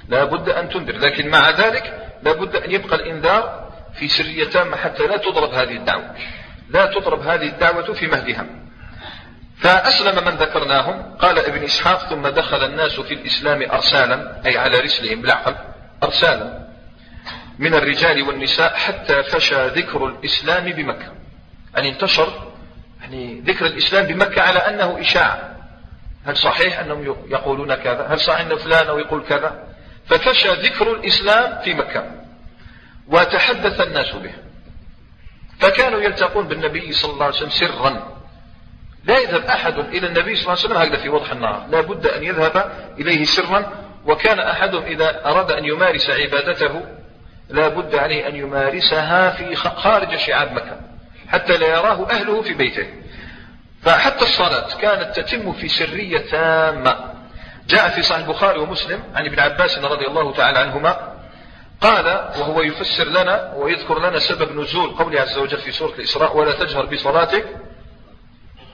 [0.09, 4.77] لا بد أن تنذر لكن مع ذلك لا بد أن يبقى الإنذار في سرية تامة
[4.77, 6.15] حتى لا تضرب هذه الدعوة.
[6.69, 8.45] لا تضرب هذه الدعوة في مهدها.
[9.57, 15.21] فأسلم من ذكرناهم قال ابن إسحاق ثم دخل الناس في الإسلام أرسالا أي على رسلهم
[15.21, 15.55] بالعقل
[16.03, 16.67] أرسالا
[17.59, 21.24] من الرجال والنساء حتى فشى ذكر الإسلام بمكة.
[21.77, 22.51] أن انتشر
[23.01, 25.55] يعني ذكر الإسلام بمكة على أنه إشاعة
[26.25, 29.63] هل صحيح أنهم يقولون كذا؟ هل صحيح أن فلان يقول كذا؟
[30.05, 32.11] ففشى ذكر الإسلام في مكة.
[33.07, 34.33] وتحدث الناس به.
[35.59, 38.15] فكانوا يلتقون بالنبي صلى الله عليه وسلم سرا.
[39.03, 42.07] لا يذهب أحد إلى النبي صلى الله عليه وسلم هكذا في وضح النهار لا بد
[42.07, 43.85] أن يذهب إليه سرا.
[44.05, 46.81] وكان أحدهم إذا أراد أن يمارس عبادته
[47.49, 50.79] لا بد عليه أن يمارسها في خارج شعاب مكة.
[51.35, 52.87] حتى لا يراه أهله في بيته.
[53.83, 57.13] فحتى الصلاة كانت تتم في سرية تامة.
[57.67, 61.15] جاء في صحيح البخاري ومسلم عن ابن عباس رضي الله تعالى عنهما.
[61.81, 62.05] قال
[62.39, 66.85] وهو يفسر لنا ويذكر لنا سبب نزول قوله عز وجل في سورة الإسراء ولا تجهر
[66.85, 67.45] بصلاتك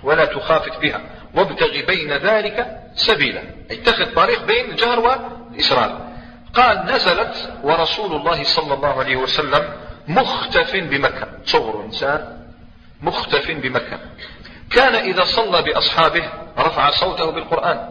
[0.04, 1.02] ولا تخافت بها
[1.36, 3.43] وابتغ بين ذلك سبيلا.
[3.71, 6.12] اتخذ طريق بين الجهر والإسرار.
[6.54, 9.69] قال نزلت ورسول الله صلى الله عليه وسلم
[10.08, 11.28] مختف بمكة.
[11.45, 12.40] صغر إنسان.
[13.02, 14.00] مختف بمكة.
[14.72, 17.90] كان إذا صلى بأصحابه رفع صوته بالقرآن.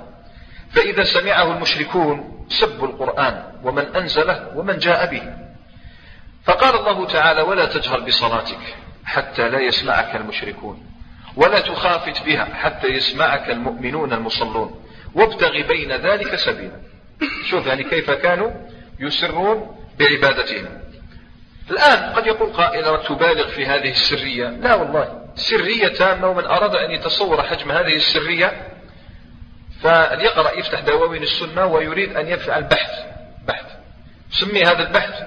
[0.71, 5.23] فإذا سمعه المشركون سبوا القرآن ومن أنزله ومن جاء به.
[6.45, 10.87] فقال الله تعالى ولا تجهر بصلاتك حتى لا يسمعك المشركون
[11.37, 16.81] ولا تخافت بها حتى يسمعك المؤمنون المصلون وابتغ بين ذلك سبيلا.
[17.45, 18.51] شوف يعني كيف كانوا
[19.01, 20.81] يسرون بعبادتهم.
[21.71, 25.21] الآن قد يقول قائل تبالغ في هذه السرية؟ لا والله.
[25.35, 28.69] سرية تامة ومن أراد أن يتصور حجم هذه السرية
[29.83, 32.91] فليقرأ يفتح دواوين السنة ويريد أن يفعل بحث
[33.49, 33.67] بحث.
[34.31, 35.23] سمي هذا البحث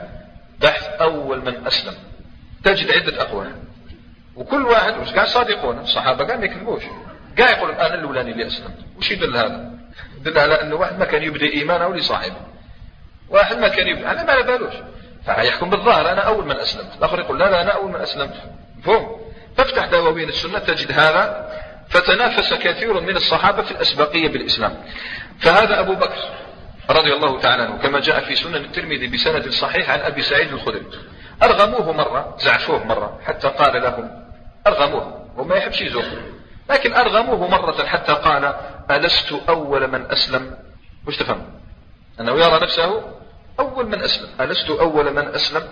[0.62, 1.94] بحث أول من أسلم.
[2.64, 3.56] تجد عدة أقوال.
[4.36, 6.84] وكل واحد وش قاعد صادقون الصحابة قاعد ما يكذبوش.
[7.40, 9.72] قاعد يقول أنا الأولاني اللي أسلمت وش يدل هذا؟
[10.18, 12.42] يدل على أنه واحد ما كان يبدأ إيمانه لصاحبه.
[13.30, 14.74] واحد ما كان يبني أنا ما على بالوش.
[15.26, 18.34] فيحكم بالظاهر؟ أنا أول من أسلمت الآخر يقول لا لا أنا أول من أسلمت
[18.78, 19.22] مفهوم؟
[19.58, 21.50] تفتح دواوين السنة تجد هذا
[21.90, 24.84] فتنافس كثير من الصحابة في الأسبقية بالإسلام.
[25.40, 26.20] فهذا أبو بكر
[26.90, 30.86] رضي الله تعالى عنه كما جاء في سنن الترمذي بسند صحيح عن أبي سعيد الخدري.
[31.44, 34.26] أرغموه مرة زعفوه مرة حتى قال لهم
[34.68, 35.28] أرغموه.
[35.38, 36.04] وما يحبش يزور.
[36.70, 38.54] لكن أرغموه مرة حتى قال
[38.92, 40.58] ألست أول من أسلم؟
[41.08, 41.46] وش تفهم؟
[42.20, 43.04] أنه يرى نفسه
[43.60, 44.30] أول من أسلم.
[44.42, 45.64] ألست أول من أسلم؟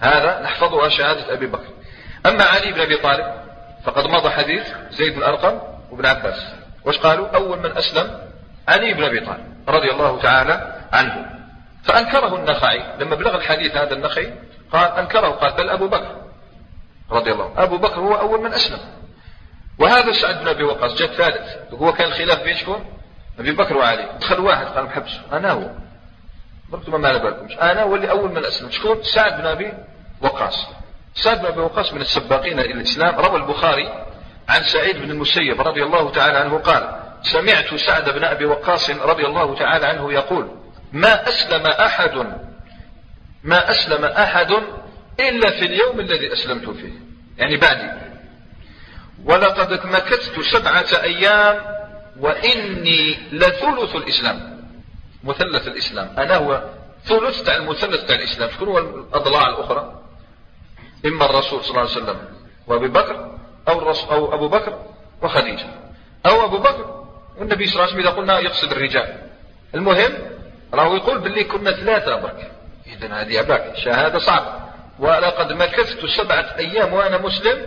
[0.00, 1.68] هذا نحفظها شهادة أبي بكر.
[2.26, 3.34] أما علي بن أبي طالب
[3.84, 5.60] فقد مضى حديث زيد بن أرقم
[5.90, 6.46] وابن عباس.
[6.84, 8.18] وش قالوا؟ أول من أسلم
[8.68, 11.26] علي بن أبي طالب رضي الله تعالى عنه.
[11.82, 12.96] فأنكره النخعي.
[13.00, 14.34] لما بلغ الحديث هذا النخعي
[14.72, 16.16] قال أنكره قال بل أبو بكر
[17.10, 17.62] رضي الله عنه.
[17.62, 18.78] أبو بكر هو أول من أسلم.
[19.78, 21.72] وهذا سعد بن أبي وقاص جاء ثالث.
[21.72, 22.84] هو كان الخلاف بين شكون
[23.38, 24.08] أبي بكر وعلي.
[24.20, 25.70] دخل واحد قال محبس أنا هو.
[26.72, 28.70] قلت ما على بالكمش أنا هو اللي أول من أسلم.
[28.70, 29.72] شكون؟ سعد بن أبي
[30.20, 30.66] وقاص.
[31.14, 33.14] سعد بن أبي وقاص من السباقين إلى الإسلام.
[33.14, 34.06] روى البخاري
[34.48, 39.26] عن سعيد بن المسيب رضي الله تعالى عنه قال سمعت سعد بن أبي وقاص رضي
[39.26, 40.50] الله تعالى عنه يقول
[40.92, 42.26] ما أسلم أحد
[43.44, 44.50] ما أسلم أحد
[45.20, 46.92] إلا في اليوم الذي أسلمت فيه.
[47.38, 47.90] يعني بعدي.
[49.24, 51.56] ولقد مكثت سبعة أيام
[52.20, 54.55] وإني لثلث الإسلام.
[55.26, 56.14] مثلث الإسلام.
[56.18, 56.64] أنا هو
[57.04, 58.50] ثلث تاع المثلث تاع الإسلام.
[58.50, 60.00] شكون هو الأضلاع الأخرى؟
[61.06, 62.18] إما الرسول صلى الله عليه وسلم
[62.66, 64.78] وأبي بكر أو, الرسول أو أبو بكر
[65.22, 65.66] وخديجة.
[66.26, 67.04] أو أبو بكر
[67.38, 69.18] والنبي صلى الله عليه وسلم إذا قلنا يقصد الرجال.
[69.74, 70.12] المهم
[70.74, 72.52] راهو يقول باللي كنا ثلاثة برك.
[72.86, 74.52] إذا هذه أباك شهادة صعبة.
[74.98, 77.66] ولقد مكثت سبعة أيام وأنا مسلم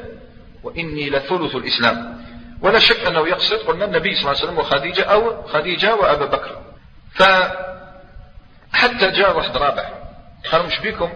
[0.63, 2.19] وإني لثلث الإسلام.
[2.62, 6.62] ولا شك أنه يقصد قلنا النبي صلى الله عليه وسلم وخديجة أو خديجة وأبا بكر.
[7.19, 9.89] فحتى جاء واحد رابع.
[10.51, 11.10] قال مش بيكم؟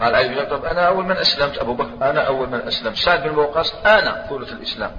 [0.00, 0.44] قال أيوة.
[0.44, 1.58] طب أنا أول من أسلمت.
[1.58, 2.96] أبو بكر أنا أول من أسلمت.
[2.96, 4.26] سعد بن وقاص أنا.
[4.30, 4.92] ثلث الإسلام.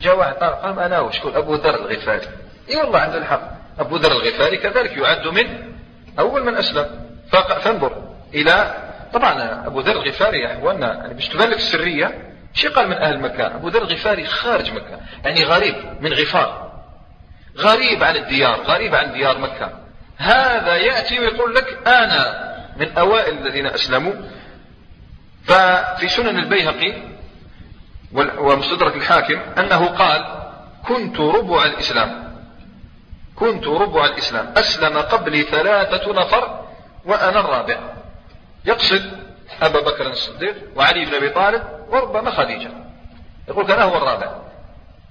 [0.00, 1.00] جاء واحد قال قال أنا.
[1.00, 2.28] وشكون أبو ذر الغفاري.
[2.70, 3.52] إي والله عنده الحق.
[3.78, 5.74] أبو ذر الغفاري كذلك يعد من
[6.18, 7.02] أول من أسلم.
[7.32, 8.02] فانظر
[8.34, 8.74] إلى
[9.12, 13.46] طبعا أبو ذر الغفاري إخواننا يعني باش تبان لك السرية شي قال من أهل مكة
[13.46, 16.71] أبو ذر الغفاري خارج مكة يعني غريب من غفار.
[17.58, 19.70] غريب عن الديار غريب عن ديار مكة.
[20.16, 24.12] هذا يأتي ويقول لك أنا من أوائل الذين أسلموا.
[25.44, 27.02] ففي سنن البيهقي
[28.38, 30.24] ومستدرك الحاكم أنه قال
[30.88, 32.32] كنت ربع الإسلام
[33.36, 34.52] كنت ربع الإسلام.
[34.56, 36.64] أسلم قبلي ثلاثة نفر
[37.04, 37.78] وأنا الرابع.
[38.64, 39.22] يقصد
[39.62, 42.70] أبا بكر الصديق وعلي بن أبي طالب وربما خديجة.
[43.48, 44.32] يقول كان هو الرابع.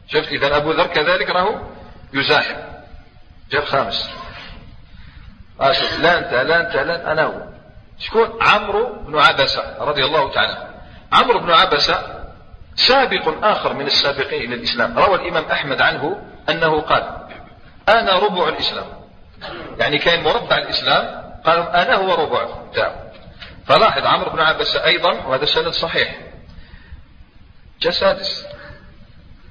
[0.08, 1.56] شفت إذا أبو ذر كذلك راهو
[2.14, 2.56] يزاحم.
[3.52, 4.10] جاء الخامس
[5.62, 7.48] آه لا أنت لا أنت لا أنا هو.
[8.00, 10.68] شكون؟ عمرو بن عبسة رضي الله تعالى
[11.14, 12.24] عمرو بن عبسة
[12.76, 15.00] سابق آخر من السابقين إلى الإسلام.
[15.00, 17.28] روى الإمام أحمد عنه أنه قال
[17.90, 18.86] أنا ربع الإسلام.
[19.80, 22.72] يعني كان مربع الإسلام قال أنا هو ربع.
[22.74, 23.12] تاعه
[23.66, 26.20] فلاحظ عمرو بن عبسة أيضا وهذا سند صحيح.
[27.82, 28.46] جاء سادس.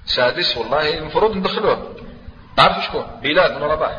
[0.07, 1.97] سادس والله المفروض ندخلوه.
[2.57, 3.99] تعرفوا شكون بلال بن رباح.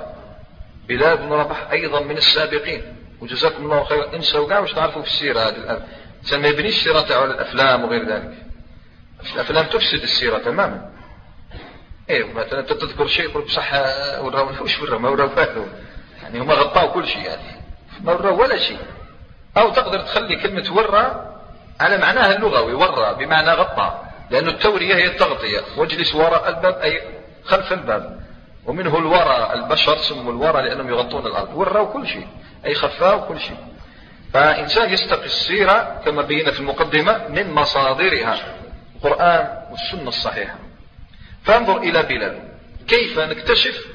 [0.87, 2.95] بلال بن رباح أيضا من السابقين.
[3.21, 4.15] وجزاكم الله خيرا.
[4.15, 5.81] انسوا كاع واش تعرفوا في السيرة هذه الآن؟
[6.41, 8.33] ما يبنيش السيرة تاعو على الأفلام وغير ذلك.
[9.35, 10.91] الأفلام تفسد السيرة تماما.
[12.09, 13.73] إيه مثلا تذكر شيء يقول بصح
[14.19, 15.65] وراو وش وراو ما وراو فاتوا
[16.23, 17.61] يعني هما غطاوا كل شيء يعني.
[18.03, 18.79] ما وراو ولا شيء.
[19.57, 21.33] أو تقدر تخلي كلمة ورى
[21.79, 25.61] على معناها اللغوي ورى بمعنى غطى لأن التورية هي التغطية.
[25.77, 27.01] واجلس وراء الباب أي
[27.45, 28.20] خلف الباب.
[28.65, 31.49] ومنه الورى البشر سموا الورى لأنهم يغطون الأرض.
[31.55, 32.27] وراوا كل شيء
[32.65, 33.57] أي خفاوا كل شيء.
[34.33, 38.37] فإنسان يستقي السيرة كما بينا في المقدمة من مصادرها
[38.95, 40.55] القرآن والسنة الصحيحة.
[41.43, 42.39] فانظر إلى بلال
[42.87, 43.85] كيف نكتشف؟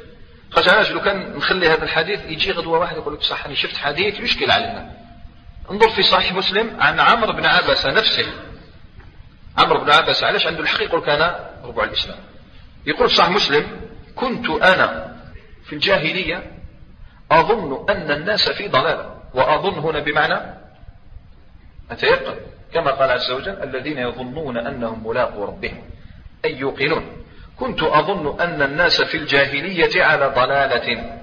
[0.50, 4.20] خاطر لو كان نخلي هذا الحديث يجي غدوة واحد يقول لك صح أنا شفت حديث
[4.20, 4.90] يشكل علينا.
[5.70, 8.26] انظر في صحيح مسلم عن عمرو بن عبسة نفسه.
[9.58, 12.18] عمرو بن عبسة علاش؟ عنده الحق يقول كان ربع الإسلام.
[12.86, 13.85] يقول صحيح مسلم
[14.16, 15.16] كنت أنا
[15.64, 16.42] في الجاهلية
[17.30, 20.40] أظن أن الناس في ضلالة وأظن هنا بمعنى
[21.90, 22.36] أتيقن
[22.74, 25.82] كما قال عز وجل الذين يظنون أنهم ملاقوا ربهم
[26.44, 27.06] أي يوقنون.
[27.56, 31.18] كنت أظن أن الناس في الجاهلية على ضلالة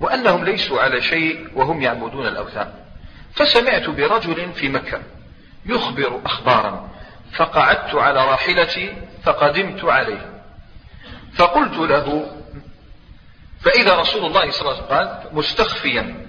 [0.00, 2.72] وأنهم ليسوا على شيء وهم يعبدون الأوثان.
[3.34, 5.02] فسمعت برجل في مكة
[5.66, 6.90] يخبر أخبارا
[7.32, 10.33] فقعدت على راحلتي فقدمت عليه.
[11.36, 12.36] فقلت له
[13.60, 16.26] فإذا رسول الله صلى الله عليه وسلم قال مستخفيا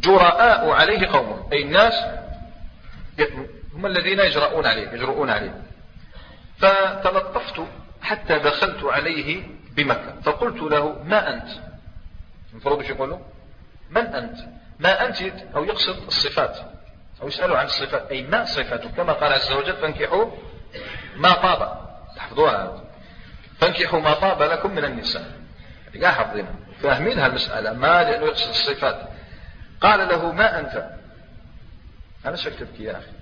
[0.00, 1.94] جراء عليه قومه أي الناس
[3.74, 5.62] هم الذين يجرؤون عليه يجرؤون عليه.
[6.58, 7.62] فتلطفت
[8.02, 10.20] حتى دخلت عليه بمكة.
[10.22, 11.48] فقلت له ما أنت؟
[12.52, 13.18] المفروض إيش يقولوا
[13.90, 14.38] من أنت؟
[14.78, 15.18] ما أنت؟
[15.56, 16.58] أو يقصد الصفات
[17.22, 18.10] أو يسألوا عن الصفات.
[18.10, 20.30] أي ما صفاتك؟ كما قال عز وجل فانكحوا
[21.16, 21.88] ما طاب.
[22.16, 22.87] تحفظوها.
[23.60, 25.32] فانكحوا ما طاب لكم من النساء.
[25.94, 27.72] يا حافظينها فاهمين هالمسألة.
[27.72, 29.08] ما لأنه يقصد الصفات.
[29.80, 30.90] قال له ما أنت؟
[32.26, 33.12] أنا شكتبك يا أخي.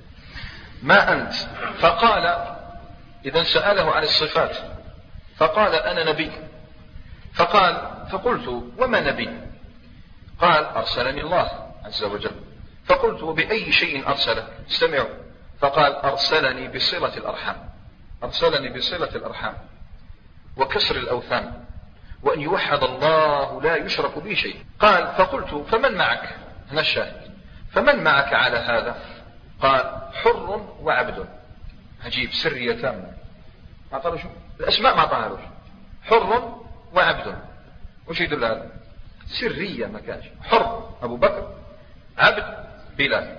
[0.82, 1.32] ما أنت؟
[1.78, 2.56] فقال
[3.24, 4.56] إذا سأله عن الصفات.
[5.36, 6.32] فقال أنا نبي.
[7.32, 9.40] فقال فقلت وما نبي؟
[10.40, 12.40] قال أرسلني الله عز وجل.
[12.84, 15.08] فقلت وبأي شيء أرسلك استمعوا
[15.60, 17.70] فقال أرسلني بصلة الأرحام.
[18.22, 19.54] أرسلني بصلة الأرحام.
[20.56, 21.64] وكسر الأوثان
[22.22, 24.64] وأن يوحد الله لا يشرك به شيء.
[24.80, 26.36] قال فقلت فمن معك؟
[26.70, 27.30] هنا الشاهد.
[27.70, 28.96] فمن معك على هذا؟
[29.62, 31.28] قال حر وعبد.
[32.04, 32.82] عجيب سرية.
[32.82, 33.12] تامة
[33.92, 34.28] ما شو؟
[34.60, 35.38] الأسماء ما أعطاها
[36.02, 36.58] حر
[36.92, 37.38] وعبد.
[38.08, 38.70] وش يدل هذا
[39.26, 41.54] سرية ما كانش حر أبو بكر
[42.18, 42.66] عبد
[42.98, 43.38] بلال.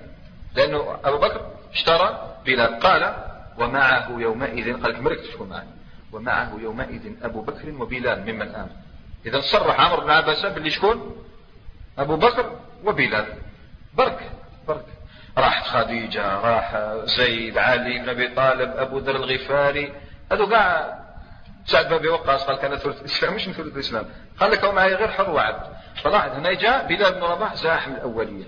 [0.55, 2.79] لأنه أبو بكر اشترى بلال.
[2.79, 3.15] قال
[3.57, 5.76] ومعه يومئذ قال لك تشكون معه
[6.11, 8.69] ومعه يومئذ أبو بكر وبلال ممن آمن.
[9.25, 11.25] إذا صرح عمرو بن عباس باللي شكون
[11.97, 13.25] أبو بكر وبلال.
[13.93, 14.31] برك
[14.67, 14.85] برك
[15.37, 19.93] راحت خديجة راح زيد علي بن أبي طالب أبو ذر الغفاري.
[20.31, 20.99] هذو قاع
[21.65, 24.05] سعد بن أبي وقاص قال كان ثلث الإسلام مش من ثلث الإسلام.
[24.39, 25.77] قال لك معي غير حر وعبد.
[26.03, 28.45] فلاحظ هنا جاء بلال بن رباح زاحم الأولية.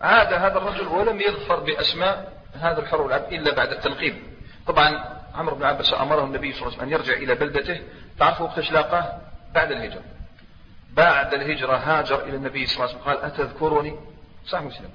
[0.00, 4.22] عاد هذا الرجل ولم يظفر بأسماء هذا الحر والعبد إلا بعد التنقيب.
[4.66, 7.80] طبعا عمرو بن عباس أمره النبي صلى الله عليه وسلم أن يرجع إلى بلدته.
[8.18, 9.20] تعرفوا وقت لاقاه
[9.54, 10.02] بعد الهجرة.
[10.92, 13.12] بعد الهجرة هاجر إلى النبي صلى الله عليه وسلم.
[13.12, 13.96] قال أتذكرني؟
[14.46, 14.90] صح مسلم.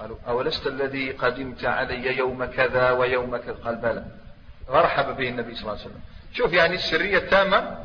[0.00, 4.04] قالوا أولست الذي قدمت علي يوم كذا ويوم كذا؟ قال بلى.
[4.68, 6.00] فرحب به النبي صلى الله عليه وسلم.
[6.32, 7.78] شوف يعني السرية التامة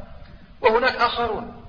[0.62, 1.66] وهناك آخرون.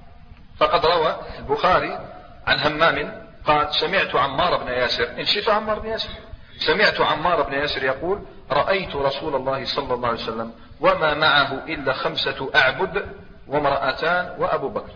[0.57, 1.99] فقد روى البخاري
[2.47, 5.11] عن همام قال سمعت عمار بن ياسر.
[5.18, 6.11] إن شئت عمار بن ياسر.
[6.59, 11.92] سمعت عمار بن ياسر يقول رأيت رسول الله صلى الله عليه وسلم وما معه إلا
[11.92, 13.07] خمسة أعبد
[13.46, 14.92] وامرأتان وأبو بكر.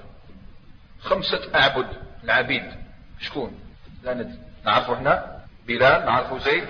[1.01, 1.87] خمسة أعبد
[2.25, 2.73] العبيد.
[3.21, 3.61] شكون؟
[4.03, 4.39] لا ندري.
[4.65, 6.69] نعرفه إحنا بلال نعرفه زيد.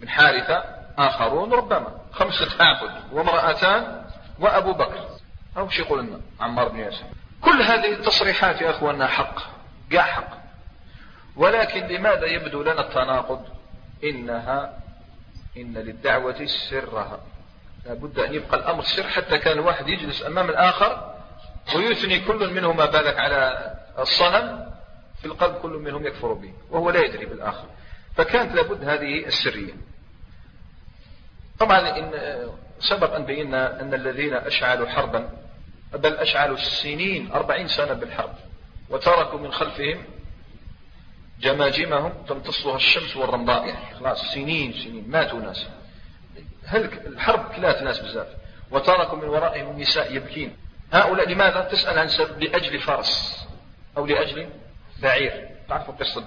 [0.00, 0.64] بن حارثة
[0.98, 1.88] آخرون ربما.
[2.12, 4.04] خمسة أعبد وامرأتان
[4.40, 5.08] وأبو بكر.
[5.56, 7.04] أو شي يقول لنا عمار بن ياسر؟
[7.42, 9.38] كل هذه التصريحات يا أخواننا حق.
[9.92, 10.30] قاع حق.
[11.36, 13.44] ولكن لماذا يبدو لنا التناقض؟
[14.04, 14.83] إنها
[15.56, 17.20] إن للدعوة سرها
[17.86, 21.14] لابد أن يبقى الأمر سر حتى كان الواحد يجلس أمام الآخر
[21.76, 24.70] ويثني كل منهما بالك على الصنم
[25.20, 27.66] في القلب كل منهم يكفر به وهو لا يدري بالآخر.
[28.16, 29.72] فكانت لابد هذه السرية.
[31.58, 32.10] طبعا إن
[32.78, 35.28] سبق أن بينا أن الذين أشعلوا حربا
[35.92, 38.34] بل أشعلوا السنين أربعين سنة بالحرب
[38.90, 40.04] وتركوا من خلفهم
[41.44, 43.66] جماجمهم تمتصها الشمس والرمضاء.
[43.66, 45.04] يعني خلاص سنين سنين.
[45.10, 45.66] ماتوا ناس.
[46.66, 48.26] هل الحرب كلات ناس بزاف.
[48.70, 50.56] وتركوا من ورائهم النساء يبكين.
[50.92, 53.46] هؤلاء لماذا؟ تسأل عن سبب لأجل فرس.
[53.96, 54.48] أو لأجل
[55.02, 55.48] بعير.
[55.68, 56.24] تعرفوا قصة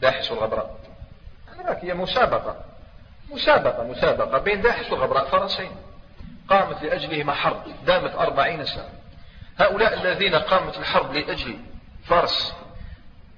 [0.00, 0.78] داحس والغبراء.
[1.82, 2.64] هي مسابقة.
[3.30, 5.24] مسابقة مسابقة بين داحس والغبراء.
[5.24, 5.70] فرسين.
[6.48, 7.62] قامت لأجلهما حرب.
[7.86, 8.88] دامت أربعين سنة.
[9.58, 11.58] هؤلاء الذين قامت الحرب لأجل
[12.04, 12.54] فرس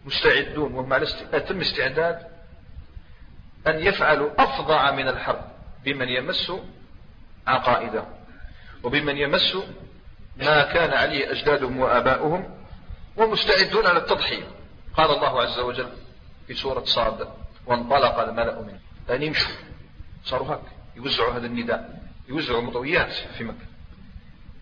[0.04, 2.26] مستعدون وهم على أتم استعداد
[3.66, 5.44] أن يفعلوا أفظع من الحرب
[5.84, 6.52] بمن يمس
[7.46, 8.08] عقائدهم
[8.82, 9.56] وبمن يمس
[10.36, 12.56] ما كان عليه أجدادهم وآباؤهم
[13.16, 14.44] ومستعدون على التضحية.
[14.96, 15.92] قال الله عز وجل
[16.46, 17.28] في سورة صاد
[17.66, 19.54] وانطلق الملأ منه أن يمشوا
[20.24, 20.62] صاروا هك
[20.96, 23.66] يوزعوا هذا النداء يوزعوا مضويات في مكة.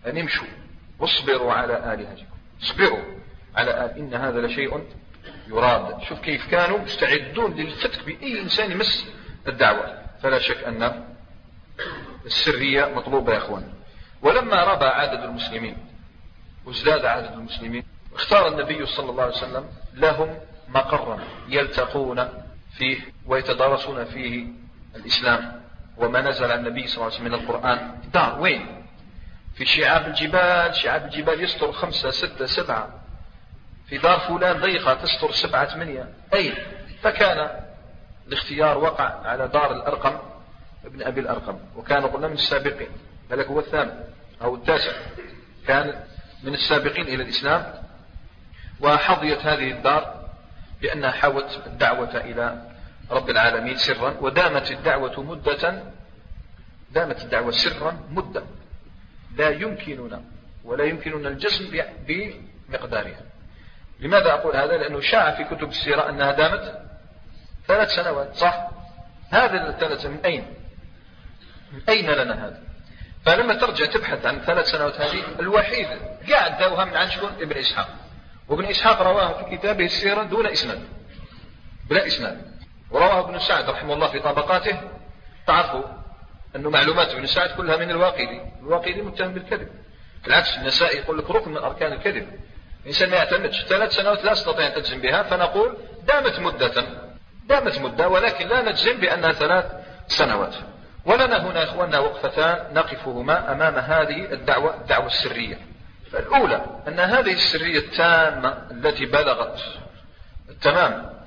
[0.07, 0.47] أن يمشوا
[0.99, 3.03] واصبروا على آلهتكم اصبروا
[3.55, 4.83] على آل إن هذا لشيء
[5.49, 6.01] يراد.
[6.03, 9.07] شوف كيف كانوا مستعدون للفتك بأي إنسان يمس
[9.47, 9.99] الدعوة.
[10.23, 11.05] فلا شك أن
[12.25, 13.73] السرية مطلوبة يا أخوان.
[14.21, 15.77] ولما ربى عدد المسلمين
[16.65, 17.83] وازداد عدد المسلمين
[18.13, 20.37] اختار النبي صلى الله عليه وسلم لهم
[20.67, 22.29] مقرا يلتقون
[22.77, 24.47] فيه ويتدارسون فيه
[24.95, 25.61] الإسلام.
[25.97, 27.99] وما نزل النبي صلى الله عليه وسلم من القرآن.
[28.13, 28.85] دار وين؟
[29.55, 30.75] في شعاب الجبال.
[30.75, 33.01] شعاب الجبال يستر خمسة ستة سبعة.
[33.89, 36.53] في دار فلان ضيقة تستر سبعة ثمانية أين
[37.01, 37.49] فكان
[38.27, 40.19] الاختيار وقع على دار الأرقم
[40.85, 41.59] ابن أبي الأرقم.
[41.75, 42.89] وكان قلنا من السابقين.
[43.29, 44.03] بل هو الثامن
[44.41, 44.91] أو التاسع.
[45.67, 46.03] كان
[46.43, 47.73] من السابقين إلى الإسلام.
[48.79, 50.29] وحظيت هذه الدار
[50.81, 52.71] بأنها حاولت الدعوة إلى
[53.11, 54.15] رب العالمين سرا.
[54.21, 55.83] ودامت الدعوة مدة.
[56.91, 58.43] دامت الدعوة سرا مدة.
[59.37, 60.21] لا يمكننا
[60.63, 63.21] ولا يمكننا الجزم بمقدارها.
[63.99, 66.81] لماذا أقول هذا؟ لأنه شاع في كتب السيرة أنها دامت
[67.67, 68.69] ثلاث سنوات صح؟
[69.29, 70.45] هذا الثلاث من أين؟
[71.73, 72.61] من أين لنا هذا؟
[73.25, 75.87] فلما ترجع تبحث عن ثلاث سنوات هذه الوحيد
[76.29, 77.87] قاعد داوها من عن شكون ابن إسحاق.
[78.47, 80.81] وابن إسحاق رواه في كتابه السيرة دون إسناد.
[81.89, 82.41] بلا إسناد.
[82.91, 84.81] ورواه ابن سعد رحمه الله في طبقاته.
[85.47, 85.83] تعرفوا
[86.55, 88.41] أنه معلومات ابن سعد كلها من الواقدي.
[88.61, 89.69] الواقدي متهم بالكذب.
[90.23, 92.39] بالعكس النسائي يقول لك ركن من أركان الكذب.
[92.81, 95.77] الإنسان ما يعتمدش ثلاث سنوات لا استطيع أن تجزم بها فنقول
[96.07, 96.83] دامت مدة
[97.49, 99.65] دامت مدة ولكن لا نجزم بأنها ثلاث
[100.07, 100.55] سنوات.
[101.05, 105.59] ولنا هنا إخواننا وقفتان نقفهما أمام هذه الدعوة الدعوة السرية.
[106.11, 109.61] فالأولى أن هذه السرية التامة التي بلغت
[110.49, 111.19] التمام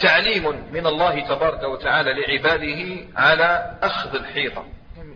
[0.00, 4.64] تعليم من الله تبارك وتعالى لعباده على أخذ الحيطة.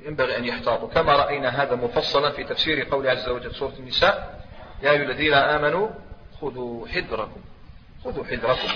[0.06, 0.88] ينبغي أن يحتاطوا.
[0.88, 4.41] كما رأينا هذا مفصلا في تفسير قول عز وجل سورة النساء
[4.82, 5.90] يا أيها الذين آمنوا
[6.40, 7.40] خذوا حذركم.
[8.04, 8.68] خذوا حذركم.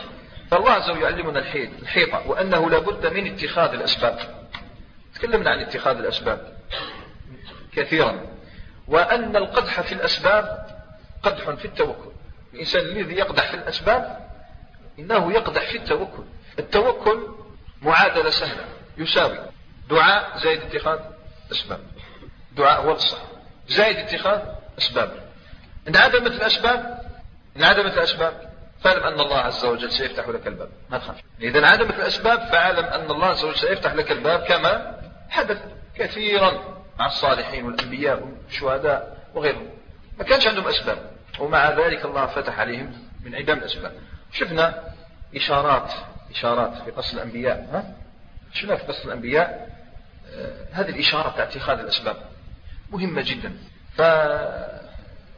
[0.50, 4.18] فالله عز وجل يعلمنا الحيطة وأنه لابد من اتخاذ الأسباب.
[5.14, 6.56] تكلمنا عن اتخاذ الأسباب
[7.72, 8.20] كثيرا.
[8.88, 10.66] وأن القدح في الأسباب
[11.22, 12.10] قدح في التوكل.
[12.54, 14.30] الإنسان الذي يقدح في الأسباب
[14.98, 16.24] إنه يقدح في التوكل.
[16.58, 17.28] التوكل
[17.82, 18.64] معادلة سهلة
[18.98, 19.38] يساوي
[19.90, 20.98] دعاء زائد اتخاذ
[21.52, 21.80] أسباب.
[22.52, 23.18] دعاء هو الصح
[23.68, 24.40] زائد اتخاذ
[24.78, 25.25] أسباب.
[25.88, 27.06] انعدمت الأسباب
[27.56, 30.68] انعدمت الأسباب فاعلم أن الله عز وجل سيفتح لك الباب.
[30.90, 35.58] ما تخاف إذا انعدمت الأسباب فاعلم أن الله عز وجل سيفتح لك الباب كما حدث
[35.96, 36.52] كثيرا
[36.98, 39.68] مع الصالحين والأنبياء والشهداء وغيرهم.
[40.18, 42.92] ما كانش عندهم أسباب ومع ذلك الله فتح عليهم
[43.24, 43.92] من عدم الأسباب.
[44.32, 44.84] شفنا
[45.36, 45.92] إشارات
[46.30, 47.94] إشارات في قصة الأنبياء ها؟
[48.52, 49.76] شفنا في قصة الأنبياء
[50.34, 52.16] آه هذه الإشارة بتاع اتخاذ الأسباب.
[52.92, 53.56] مهمة جدا.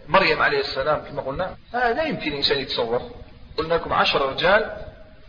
[0.08, 3.10] فمريم عليه السلام كما قلنا آه لا يمكن الإنسان يتصور.
[3.56, 4.76] قلنا لكم عشر رجال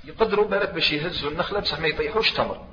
[0.03, 2.65] يقدروا بالك باش يهزوا النخلة بصح ما يطيحوش تمر.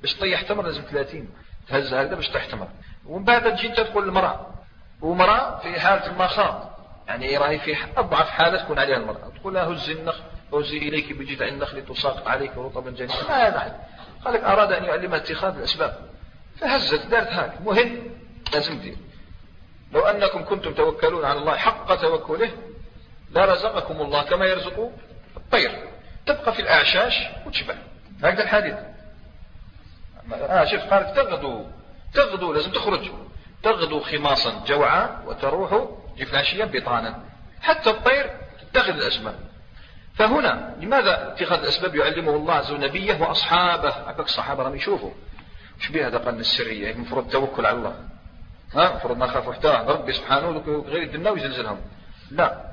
[0.00, 1.28] باش تطيح تمر لازم 30
[1.68, 2.68] تهز هكذا باش تطيح تمر.
[3.06, 4.54] ومن بعد تجي تقول المرأة
[5.02, 6.76] ومرأة في حالة المخاض.
[7.08, 9.32] يعني راهي في أضعف حالة تكون عليها المرأة.
[9.40, 10.22] تقول لها هزي النخل
[10.54, 13.76] هزي إليك بجذع النخل تساقط عليك رطبا جنيا ما هذا حد.
[14.24, 15.98] قال لك أراد أن يعلمها اتخاذ الأسباب.
[16.60, 17.60] فهزت دارت هاك.
[17.60, 18.10] مهم
[18.52, 18.96] لازم دير
[19.92, 22.50] لو أنكم كنتم توكلون على الله حق توكله
[23.30, 24.90] لرزقكم الله كما يرزق
[25.36, 25.70] الطير.
[26.26, 27.74] تبقى في الأعشاش وتشبع
[28.22, 28.74] هكذا الحديث.
[30.32, 31.64] آه شوف قال تغدو
[32.14, 33.10] تغدو لازم تخرج.
[33.62, 37.24] تغدو خماصا جوعا وتروح جفناشيا بطانا.
[37.62, 38.30] حتى الطير
[38.60, 39.34] تتخذ الأسباب.
[40.14, 45.10] فهنا لماذا اتخاذ الأسباب يعلمه الله عز وجل نبيه وأصحابه؟ هكاك الصحابة راهم يشوفوا.
[45.90, 47.94] بها هذا قال السرية؟ المفروض التوكل على الله.
[48.74, 50.48] ها المفروض ما خافوا حتى ربي سبحانه
[50.86, 51.80] غير يدنا ويزلزلهم
[52.30, 52.66] لا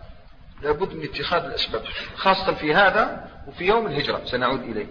[0.61, 1.83] لابد من اتخاذ الأسباب
[2.15, 4.87] خاصة في هذا وفي يوم الهجرة سنعود إليه.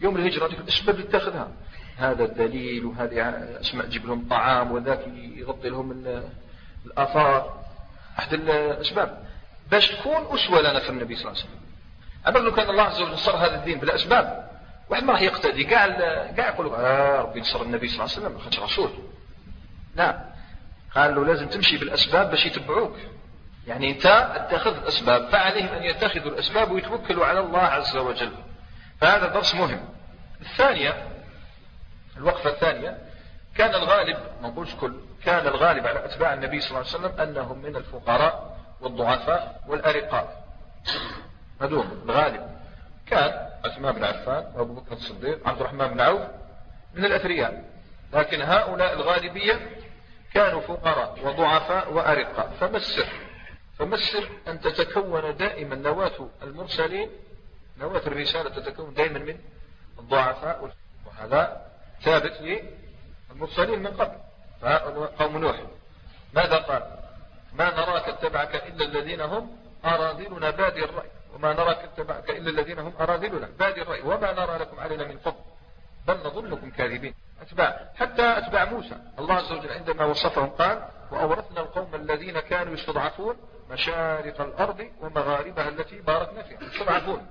[0.00, 1.48] يوم الهجرة الأسباب اللي تاخذها.
[1.96, 3.28] هذا الدليل وهذه
[3.60, 5.06] أسماء تجيب لهم طعام وذاك
[5.36, 6.04] يغطي لهم
[6.86, 7.64] الآثار.
[8.18, 9.24] أحد الأسباب.
[9.70, 11.60] باش تكون أسوة لنا في النبي صلى الله عليه وسلم.
[12.28, 14.50] أما لو كان الله عز وجل نصر هذا الدين بالأسباب
[14.90, 15.64] واحد ما راح يقتدي.
[15.64, 15.86] كاع
[16.32, 18.90] كاع يقول آه ربي نصر النبي صلى الله عليه وسلم خاطر رسول.
[19.94, 20.24] لا.
[20.94, 22.96] قال له لازم تمشي بالأسباب باش يتبعوك.
[23.66, 28.32] يعني أنت اتخذ الأسباب فعليهم أن يتخذوا الأسباب ويتوكلوا على الله عز وجل.
[29.00, 29.80] فهذا درس مهم.
[30.40, 31.08] الثانية
[32.16, 32.98] الوقفة الثانية
[33.56, 37.58] كان الغالب ما نقولش كل كان الغالب على أتباع النبي صلى الله عليه وسلم أنهم
[37.58, 40.44] من الفقراء والضعفاء والأرقاء.
[41.60, 42.54] هذول الغالب.
[43.06, 46.22] كان عثمان بن عفان وأبو بكر الصديق عبد الرحمن بن عوف
[46.94, 47.64] من الأثرياء.
[48.12, 49.70] لكن هؤلاء الغالبية
[50.34, 52.48] كانوا فقراء وضعفاء وأرقاء.
[52.60, 53.08] فما السر؟
[53.78, 57.10] فما السر أن تتكون دائما نواة المرسلين
[57.78, 59.38] نواة الرسالة تتكون دائما من
[59.98, 60.70] الضعفاء
[61.06, 61.70] وهذا
[62.02, 62.40] ثابت
[63.30, 64.18] للمرسلين من قبل.
[65.18, 65.62] قوم نوح
[66.34, 66.82] ماذا قال؟
[67.52, 70.50] ما نراك اتبعك إلا الذين هم أراذلنا.
[70.50, 71.10] بادي الرأي.
[71.34, 73.48] وما نراك اتبعك إلا الذين هم أراذلنا.
[73.58, 74.02] بادي الرأي.
[74.02, 75.44] وما نرى لكم علينا من فضل.
[76.06, 77.14] بل نظنكم كاذبين.
[77.42, 77.80] أتباع.
[77.96, 78.96] حتى أتباع موسى.
[79.18, 83.36] الله عز وجل عندما وصفهم قال وأورثنا القوم الذين كانوا يستضعفون
[83.70, 86.58] مشارق الأرض ومغاربها التي باركنا فيها.
[86.62, 87.26] يستضعفون.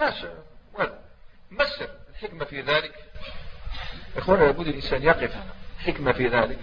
[0.00, 0.26] ناس.
[0.74, 0.98] وهذا.
[1.50, 2.94] مسر الحكمة في ذلك.
[4.16, 5.34] إخوانا لابد الإنسان يقف.
[5.78, 6.58] حكمة في ذلك.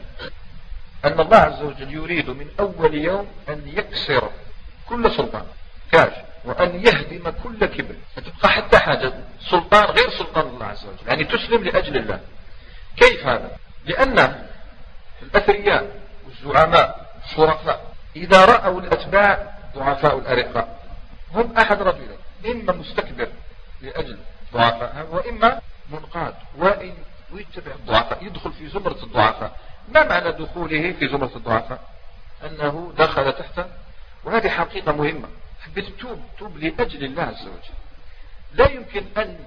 [1.05, 4.31] أن الله عز وجل يريد من أول يوم أن يكسر
[4.89, 5.45] كل سلطان.
[5.91, 6.13] كاش.
[6.45, 7.95] وأن يهدم كل كبر.
[8.15, 9.13] فتبقى حتى حاجة.
[9.39, 11.07] سلطان غير سلطان الله عز وجل.
[11.07, 12.19] يعني تسلم لأجل الله.
[12.97, 14.45] كيف هذا؟ لأن
[15.21, 20.81] الأثرياء والزعماء الشرفاء إذا رأوا الأتباع ضعفاء الأرقاء.
[21.33, 23.27] هم أحد رجلين إما مستكبر
[23.81, 24.19] لأجل
[24.53, 26.93] ضعفاء وإما منقاد وإن
[27.33, 29.59] ويتبع الضعفاء يدخل في زمرة الضعفاء.
[29.89, 31.89] ما معنى دخوله في زمرة الضعفاء؟
[32.45, 33.65] أنه دخل تحت
[34.23, 35.27] وهذه حقيقة مهمة.
[35.61, 37.75] حبيت توب توب لأجل الله عز وجل.
[38.53, 39.39] لا يمكن أن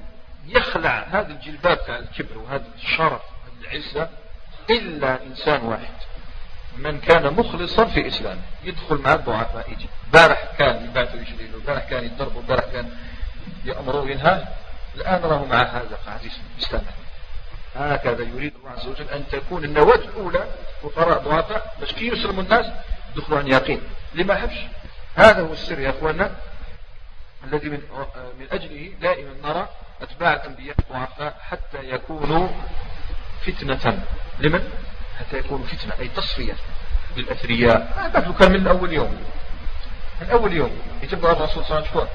[0.47, 3.23] يخلع هذا الجلباب تاع الكبر وهذا الشرف
[3.65, 4.09] العزة
[4.71, 5.95] إلا إنسان واحد.
[6.77, 9.87] من كان مخلصا في إسلامه يدخل مع الضعفاء يجي.
[10.13, 12.91] بارح كان يبعثوا يشريله بارح كان يضربوا بارح كان
[13.65, 14.49] يأمروا ينهاه
[14.95, 16.21] الآن راه مع هذا قاعد
[16.59, 16.91] يستمع.
[17.77, 20.47] هكذا يريد الله عز وجل أن تكون النواة الأولى
[20.83, 22.67] فقراء ضعفاء باش كي يسلموا الناس
[23.17, 23.81] يدخلوا عن يقين.
[24.15, 24.59] لما حبش؟
[25.17, 26.31] هذا هو السر يا أخوانا
[27.45, 27.83] الذي من,
[28.41, 29.69] من أجله دائما نرى
[30.03, 32.49] أتباع الأنبياء الضعفاء حتى يكونوا
[33.47, 34.05] فتنة.
[34.39, 34.69] لمن؟
[35.19, 36.55] حتى يكونوا فتنة أي تصفية
[37.17, 38.11] للأثرياء.
[38.15, 39.25] ما كان من أول يوم.
[40.21, 40.83] من أول يوم.
[41.03, 42.09] يتبع الرسول صلى الله عليه وسلم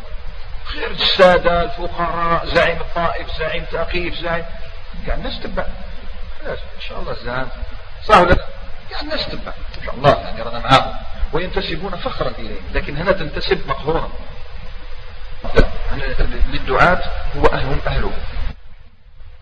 [0.65, 4.45] خير السادة الفقراء زعيم الطائف زعيم تقيف زعيم.
[5.07, 5.65] يعني الناس تبع
[6.45, 7.47] إن شاء الله زعيم
[8.05, 8.36] صح ولا
[8.91, 10.93] يعني الناس تبع إن شاء الله يعني رانا معاهم.
[11.34, 14.09] وينتسبون فخرا إليه لكن هنا تنتسب مقهورا.
[16.53, 17.01] للدعاة
[17.38, 18.11] هو أهلهم أهله.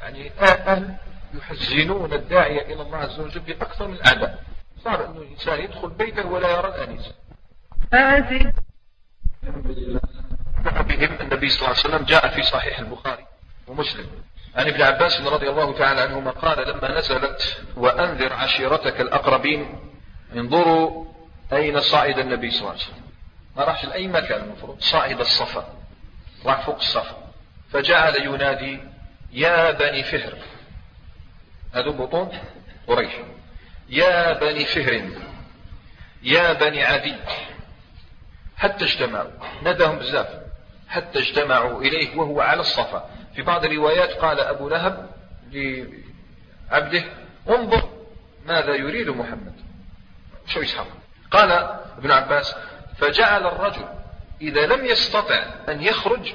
[0.01, 0.95] يعني أهل
[1.37, 4.43] يحزنون الداعية إلى الله عز وجل بأكثر من الأعداء
[4.83, 7.11] صار أنه الإنسان يدخل بيته ولا يرى الأنيس
[9.43, 9.99] الحمد لله
[10.81, 13.25] بهم النبي صلى الله عليه وسلم جاء في صحيح البخاري
[13.67, 14.07] ومسلم.
[14.55, 19.79] عن ابن عباس رضي الله تعالى عنهما قال لما نزلت وأنذر عشيرتك الأقربين
[20.35, 21.05] انظروا
[21.53, 23.03] أين صعد النبي صلى الله عليه وسلم.
[23.57, 24.79] ما راحش لأي مكان المفروض.
[24.79, 25.73] صعد الصفا.
[26.45, 27.17] راح فوق الصفا.
[27.71, 28.79] فجعل ينادي
[29.31, 30.33] يا بني فهر.
[31.77, 32.29] هذو بطون
[32.87, 33.11] قريش.
[33.89, 35.01] يا بني فهر
[36.23, 37.15] يا بني عدي
[38.57, 39.31] حتى اجتمعوا.
[39.63, 40.27] نداهم بزاف.
[40.87, 43.09] حتى اجتمعوا إليه وهو على الصفا.
[43.35, 45.09] في بعض الروايات قال أبو لهب
[45.51, 47.03] لعبده
[47.49, 47.89] انظر
[48.45, 49.53] ماذا يريد محمد.
[50.47, 50.87] شو يسحق
[51.31, 51.51] قال
[51.97, 52.55] ابن عباس
[52.97, 53.85] فجعل الرجل
[54.41, 56.33] إذا لم يستطع أن يخرج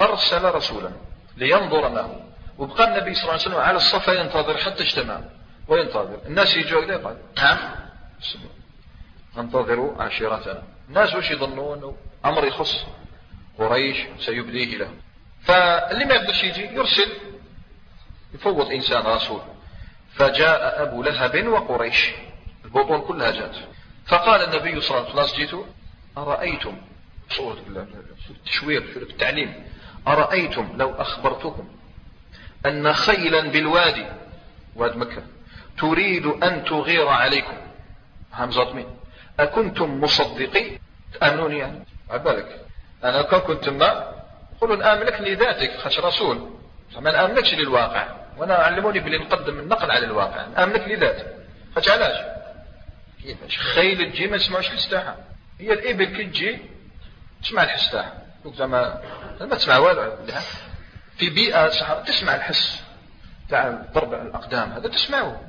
[0.00, 0.90] أرسل رسولا
[1.36, 2.20] لينظر معه
[2.58, 5.20] وبقى النبي صلى الله عليه وسلم على الصفا ينتظر حتى اجتمع.
[5.68, 6.18] وينتظر.
[6.26, 7.58] الناس يجوا إليه قال نعم.
[9.38, 10.62] انتظروا عشيرتنا.
[10.88, 12.84] الناس وش يظنون؟ أمر يخص
[13.58, 14.96] قريش سيبديه لهم.
[15.42, 17.08] فاللي ما يقدرش يجي يرسل.
[18.34, 19.40] يفوض إنسان رسول.
[20.14, 22.10] فجاء أبو لهب وقريش.
[22.64, 23.56] البطون كلها جات.
[24.06, 25.66] فقال النبي صلى الله عليه وسلم جيت
[26.18, 26.76] أرأيتم؟
[27.30, 27.56] صورة
[28.30, 29.66] التشوير في التعليم.
[30.08, 31.68] أرأيتم لو أخبرتكم
[32.66, 34.06] أن خيلا بالوادي.
[34.76, 35.22] واد مكة.
[35.78, 37.56] تريد أن تغير عليكم.
[38.34, 38.86] همزة مين.
[39.40, 40.78] أكنتم مصدقين؟
[41.20, 41.84] تأمنوني يعني.
[42.10, 42.60] عبالك
[43.04, 44.12] أنا كون كنت ما
[44.60, 46.50] قولوا نآمنك لذاتك خش رسول.
[46.98, 48.06] ما نآمنكش للواقع.
[48.36, 50.46] وأنا علموني بلي نقدم النقل على الواقع.
[50.46, 51.36] نآمنك لذاتك.
[51.76, 52.18] خش علاش؟
[53.22, 55.16] كيفاش؟ خيل تجي ما تسمعوش الحس تاعها
[55.60, 56.58] هي الإبل كي تجي
[57.42, 58.22] تسمع الحس تاعها
[58.54, 59.02] زعما
[59.40, 60.12] ما تسمع والو.
[61.22, 62.82] في بيئة صحراء تسمع الحس
[63.48, 65.40] تاع ضرب الأقدام هذا تسمعه.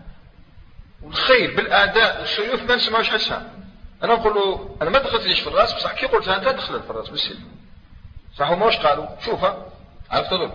[1.03, 3.49] والخيل بالأعداء والسيوف ما نسمعوش حسها.
[4.03, 7.09] أنا نقول له أنا ما دخلتليش في الرأس؟ بصح كي قلتها أنت دخلت في الرأس
[7.09, 7.47] بالسلم.
[8.37, 9.65] صح هما واش قالوا؟ شوفها
[10.11, 10.51] عرفت له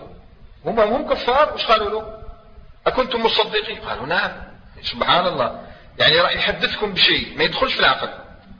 [0.65, 2.23] هما هم كفار واش قالوا له؟
[2.87, 4.31] أكنتم مصدقين؟ قالوا نعم.
[4.81, 5.67] سبحان الله.
[5.99, 8.09] يعني راح يحدثكم بشيء ما يدخلش في العقل.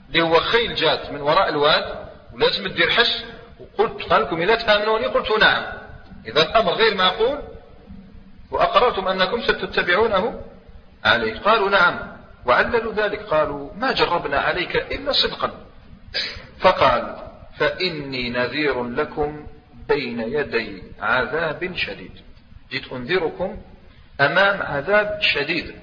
[0.08, 3.24] اللي هو خيل جات من وراء الواد ولازم تدير حس.
[3.60, 5.80] وقلت قال لكم إذا تآمنوني؟ قلت نعم.
[6.26, 7.42] إذا الأمر غير معقول
[8.50, 10.42] وأقررتم أنكم ستتبعونه
[11.04, 11.38] عليه.
[11.38, 12.16] قالوا نعم
[12.46, 13.22] وعللوا ذلك.
[13.22, 15.50] قالوا ما جربنا عليك إلا صدقا.
[16.58, 17.16] فقال
[17.58, 19.46] فإني نذير لكم
[19.88, 22.12] بين يدي عذاب شديد.
[22.70, 23.62] جئت أنذركم
[24.20, 25.74] أمام عذاب شديد.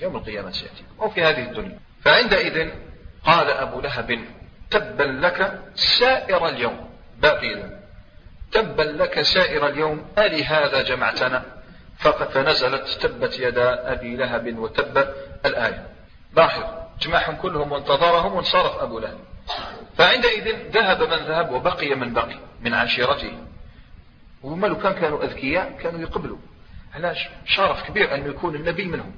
[0.00, 0.84] يوم القيامة سيأتي.
[1.00, 1.78] أو في هذه الدنيا.
[2.04, 2.70] فعندئذ
[3.24, 4.20] قال أبو لهب
[4.70, 6.90] تبا لك سائر اليوم.
[7.18, 7.83] باقيا.
[8.54, 11.44] تبا لك سائر اليوم ألي هذا جمعتنا؟
[11.98, 15.08] فقد فنزلت تبت يدا أبي لهب وتب
[15.46, 15.86] الآية.
[16.36, 16.62] لاحظ
[17.00, 19.18] جمعهم كلهم وانتظرهم وانصرف أبو لهب.
[19.98, 23.32] فعندئذ ذهب من ذهب وبقي من بقي من عشيرته.
[24.42, 26.38] وهم لو كان كانوا أذكياء؟ كانوا يقبلوا.
[26.94, 29.14] علاش شرف كبير أن يكون النبي منهم.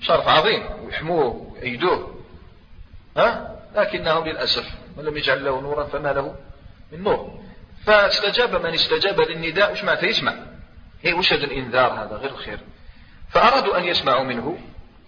[0.00, 2.14] شرف عظيم ويحموه ويأيدوه
[3.16, 4.66] ها؟ لكنهم للأسف
[4.96, 6.36] من لم يجعل له نورا فما له
[6.92, 7.47] من نور.
[7.88, 10.34] فاستجاب من استجاب للنداء وش معناته يسمع؟
[11.02, 12.60] هي وش هذا الإنذار هذا؟ غير الخير.
[13.30, 14.58] فأرادوا أن يسمعوا منه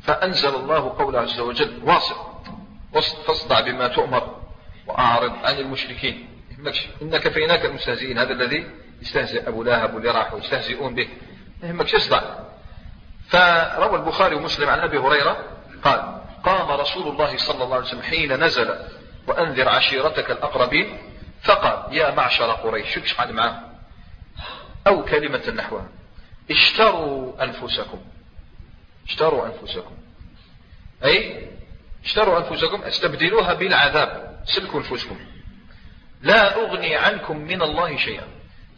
[0.03, 2.14] فأنزل الله قوله عز وجل واصل
[3.26, 4.37] فاصدع بما تؤمر
[4.87, 6.28] وأعرض عن المشركين.
[7.03, 8.18] إنك فيناك المستهزئين.
[8.18, 8.66] هذا الذي
[9.03, 11.09] يستهزئ أبو لهب واللي راحوا يستهزئون به.
[11.62, 12.22] ما يهمكش اصدع
[13.28, 15.45] فروى البخاري ومسلم عن أبي هريرة
[15.83, 18.74] قال قام رسول الله صلى الله عليه وسلم حين نزل
[19.26, 20.99] وأنذر عشيرتك الأقربين
[21.43, 23.61] فقال يا معشر قريش شو قاعد معاه
[24.86, 25.88] أو كلمة نحوها
[26.51, 28.01] اشتروا أنفسكم.
[29.09, 29.97] اشتروا أنفسكم.
[31.05, 31.49] أي
[32.05, 34.41] اشتروا أنفسكم استبدلوها بالعذاب.
[34.45, 35.18] سلكوا أنفسكم.
[36.22, 38.24] لا أغني عنكم من الله شيئا.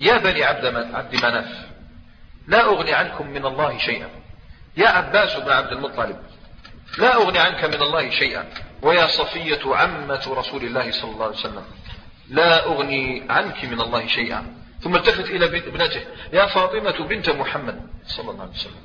[0.01, 1.67] يا بني عبد عبد مناف.
[2.47, 4.09] لا أغني عنكم من الله شيئا.
[4.77, 6.17] يا عباس بن عبد المطلب.
[6.99, 8.49] لا أغني عنك من الله شيئا.
[8.83, 11.65] ويا صفية عمة رسول الله صلى الله عليه وسلم.
[12.29, 14.63] لا أغني عنك من الله شيئا.
[14.81, 16.05] ثم التفت إلى ابنته.
[16.33, 18.85] يا فاطمة بنت محمد صلى الله عليه وسلم.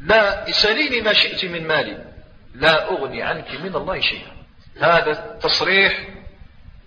[0.00, 2.04] لا سليني ما شئت من مالي.
[2.54, 4.32] لا أغني عنك من الله شيئا.
[4.80, 6.08] هذا التصريح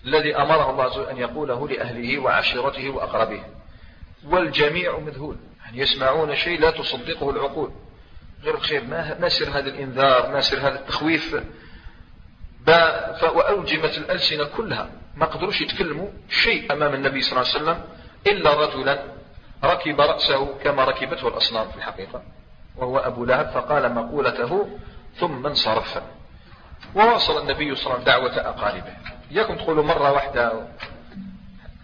[0.04, 3.44] الذي أمره الله عز وجل أن يقوله لأهله وعشيرته وأقربه.
[4.26, 5.36] والجميع مذهول.
[5.64, 7.72] يعني يسمعون شيء لا تصدقه العقول.
[8.42, 8.84] غير خير.
[8.84, 11.42] ما, ما سر هذا الإنذار؟ ما سر هذا التخويف؟
[13.22, 14.90] وأوجمت الألسنة كلها.
[15.16, 17.84] ما قدروش يتكلموا شيء أمام النبي صلى الله عليه وسلم
[18.26, 19.04] إلا رجلا
[19.64, 22.22] ركب رأسه كما ركبته الأصنام في الحقيقة
[22.76, 24.78] وهو أبو لهب فقال مقولته
[25.14, 26.02] ثم انصرف.
[26.94, 28.96] وواصل النبي صلى الله عليه وسلم دعوة أقاربه.
[29.32, 30.66] إياكم تقولوا مرة واحدة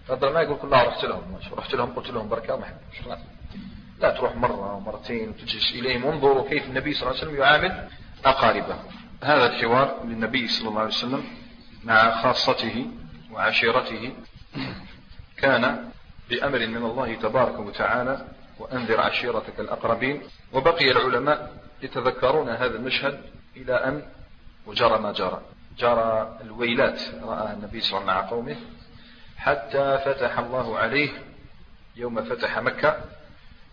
[0.09, 2.65] هذا ما يقول كلها رحت لهم رحت لهم قلت لهم بركة وما
[3.99, 7.87] لا تروح مرة ومرتين وتجلس إليهم وانظروا كيف النبي صلى الله عليه وسلم يعامل
[8.25, 8.75] أقاربه.
[9.23, 11.23] هذا الحوار للنبي صلى الله عليه وسلم
[11.83, 12.87] مع خاصته
[13.37, 14.13] وعشيرته
[15.37, 15.91] كان
[16.29, 18.27] بأمر من الله تبارك وتعالى
[18.59, 20.21] وأنذر عشيرتك الأقربين
[20.53, 23.21] وبقي العلماء يتذكرون هذا المشهد
[23.57, 24.03] إلى أن
[24.65, 25.41] وجرى ما جرى.
[25.79, 28.55] جرى الويلات رآها النبي صلى الله عليه وسلم مع قومه
[29.37, 31.09] حتى فتح الله عليه
[31.95, 32.97] يوم فتح مكة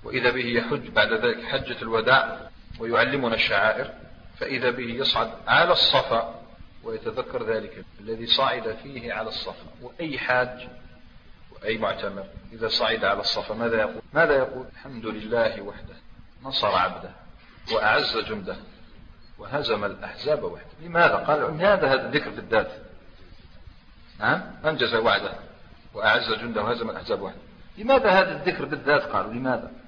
[0.05, 2.39] وإذا به يحج بعد ذلك حجة الوداع
[2.79, 3.91] ويعلمنا الشعائر
[4.41, 6.44] فإذا به يصعد على الصفا
[6.85, 10.69] ويتذكر ذلك الذي صعد فيه على الصفا وأي حاج
[11.53, 15.95] وأي معتمر إذا صعد على الصفا ماذا يقول؟ ماذا يقول؟ الحمد لله وحده
[16.43, 17.11] نصر عبده
[17.73, 18.57] وأعز جنده
[19.39, 20.69] وهزم الأحزاب وحده.
[20.83, 22.73] لماذا؟ قال لماذا هذا الذكر بالذات
[24.21, 25.33] نعم أنجز وعده
[25.95, 27.39] وأعز جنده وهزم الأحزاب وحده.
[27.79, 29.84] لماذا هذا الذكر بالذات قالوا لماذا؟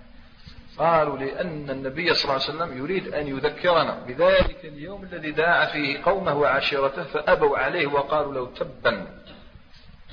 [0.79, 6.03] قالوا لأن النبي صلى الله عليه وسلم يريد أن يذكرنا بذلك اليوم الذي داع فيه
[6.05, 9.07] قومه وعشيرته فأبوا عليه وقالوا لو تبا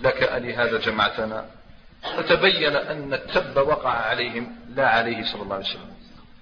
[0.02, 1.46] لك ألي هذا جمعتنا.
[2.18, 5.94] فتبين أن التب وقع عليهم لا عليه صلى الله عليه وسلم.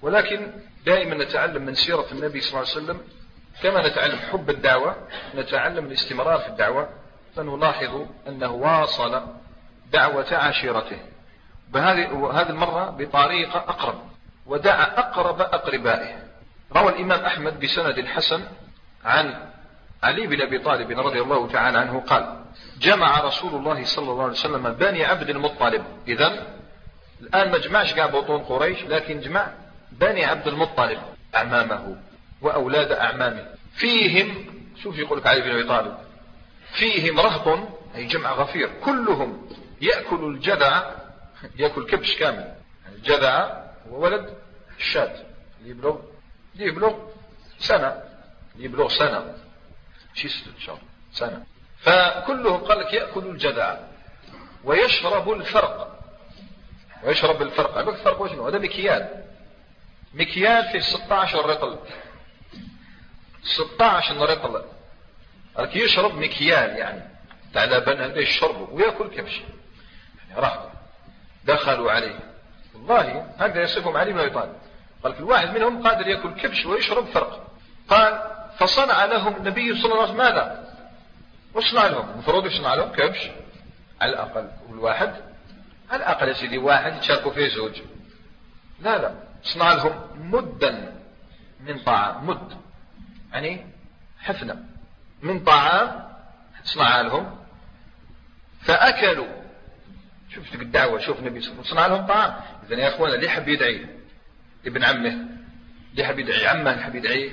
[0.01, 0.51] ولكن
[0.85, 3.01] دائما نتعلم من سيرة النبي صلى الله عليه وسلم
[3.63, 4.95] كما نتعلم حب الدعوة
[5.35, 6.89] نتعلم الاستمرار في الدعوة
[7.35, 9.21] فنلاحظ أنه واصل
[9.91, 10.99] دعوة عشيرته.
[11.73, 14.10] وهذه المرة بطريقة أقرب.
[14.45, 16.23] ودعا أقرب أقربائه.
[16.75, 18.43] روى الإمام أحمد بسند حسن
[19.05, 19.51] عن
[20.03, 22.43] علي بن أبي طالب رضي الله تعالى عنه قال
[22.79, 25.85] جمع رسول الله صلى الله عليه وسلم بني عبد المطلب.
[26.07, 26.47] إذا
[27.21, 29.47] الآن ما جمعش بطون قريش لكن جمع
[29.91, 30.99] بني عبد المطلب
[31.35, 31.95] أعمامه
[32.41, 33.45] وأولاد أعمامه.
[33.73, 34.45] فيهم
[34.83, 35.97] شوف يقول لك علي بن أبي طالب
[36.71, 37.59] فيهم رهط
[37.95, 39.49] أي جمع غفير كلهم
[39.81, 40.91] يأكل الجذع
[41.55, 42.53] يأكل كبش كامل.
[42.95, 43.60] الجذع
[43.91, 44.37] هو ولد
[44.79, 45.25] الشاة
[45.63, 45.99] يبلغ
[46.55, 47.09] يبلغ
[47.59, 48.03] سنة
[48.55, 49.35] يبلغ سنة.
[50.13, 50.79] شي ستة شهر
[51.13, 51.45] سنة.
[51.79, 53.79] فكلهم قال لك يأكل الجذع
[54.63, 55.99] ويشرب الفرق.
[57.03, 57.77] ويشرب الفرق.
[57.77, 59.23] الفرق وشنو هذا مكيال.
[60.13, 61.79] مكيال فيه 16 رطل.
[63.43, 64.65] 16 رطل.
[65.57, 67.11] قال يشرب مكيال يعني.
[67.53, 69.41] تاع لبن يشربه ويأكل كبش
[70.29, 70.67] يعني راح.
[71.45, 72.30] دخلوا عليه.
[72.81, 74.53] والله هكذا يصفهم علي بن أبي طالب.
[75.03, 77.47] قال الواحد منهم قادر يأكل كبش ويشرب فرق.
[77.89, 78.23] قال
[78.57, 80.75] فصنع لهم النبي صلى الله عليه وسلم ماذا؟
[81.53, 82.09] وصنع لهم.
[82.09, 83.29] المفروض يصنع لهم كبش.
[84.01, 84.49] على الأقل.
[84.69, 85.13] والواحد؟
[85.91, 87.81] على الأقل يا سيدي واحد يتشاركوا فيه زوج.
[88.79, 89.13] لا لا.
[89.43, 89.93] صنع لهم
[90.31, 90.93] مدا
[91.59, 92.27] من طعام.
[92.27, 92.57] مد.
[93.33, 93.67] يعني
[94.19, 94.63] حفنة.
[95.21, 96.11] من طعام.
[96.63, 97.37] صنع لهم.
[98.61, 99.40] فأكلوا.
[100.35, 101.77] شفت الدعوة شوف النبي صلى الله عليه وسلم.
[101.77, 102.33] صنع لهم طعام.
[102.65, 103.85] إذا يا أخوانا اللي حب يدعي؟
[104.65, 105.27] ابن عمه.
[105.91, 107.31] اللي حب يدعي؟ عمه اللي حب يدعي؟